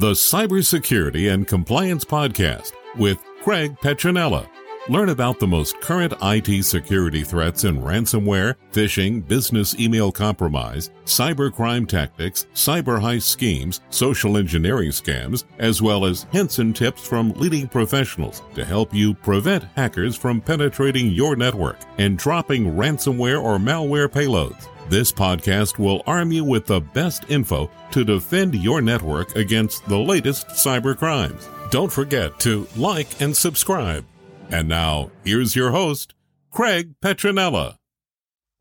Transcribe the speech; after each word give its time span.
the 0.00 0.12
Cybersecurity 0.12 1.30
and 1.30 1.46
Compliance 1.46 2.06
Podcast 2.06 2.72
with 2.96 3.22
Craig 3.42 3.76
Petronella. 3.82 4.48
Learn 4.88 5.10
about 5.10 5.38
the 5.38 5.46
most 5.46 5.78
current 5.82 6.14
IT 6.22 6.64
security 6.64 7.22
threats 7.22 7.64
in 7.64 7.82
ransomware, 7.82 8.54
phishing, 8.72 9.26
business 9.28 9.78
email 9.78 10.10
compromise, 10.10 10.88
cybercrime 11.04 11.86
tactics, 11.86 12.46
cyber 12.54 12.98
heist 12.98 13.24
schemes, 13.24 13.82
social 13.90 14.38
engineering 14.38 14.88
scams, 14.88 15.44
as 15.58 15.82
well 15.82 16.06
as 16.06 16.26
hints 16.32 16.60
and 16.60 16.74
tips 16.74 17.06
from 17.06 17.32
leading 17.32 17.68
professionals 17.68 18.42
to 18.54 18.64
help 18.64 18.94
you 18.94 19.12
prevent 19.12 19.64
hackers 19.76 20.16
from 20.16 20.40
penetrating 20.40 21.10
your 21.10 21.36
network 21.36 21.76
and 21.98 22.16
dropping 22.16 22.64
ransomware 22.64 23.40
or 23.40 23.58
malware 23.58 24.08
payloads. 24.08 24.66
This 24.88 25.12
podcast 25.12 25.78
will 25.78 26.02
arm 26.06 26.32
you 26.32 26.42
with 26.42 26.64
the 26.64 26.80
best 26.80 27.24
info 27.28 27.70
to 27.92 28.02
defend 28.02 28.54
your 28.54 28.80
network 28.80 29.36
against 29.36 29.84
the 29.86 29.98
latest 29.98 30.48
cyber 30.48 30.96
crimes. 30.96 31.48
Don't 31.70 31.92
forget 31.92 32.40
to 32.40 32.66
like 32.76 33.20
and 33.20 33.36
subscribe. 33.36 34.06
And 34.52 34.68
now, 34.68 35.12
here's 35.24 35.54
your 35.54 35.70
host, 35.70 36.14
Craig 36.50 36.94
Petronella. 37.00 37.79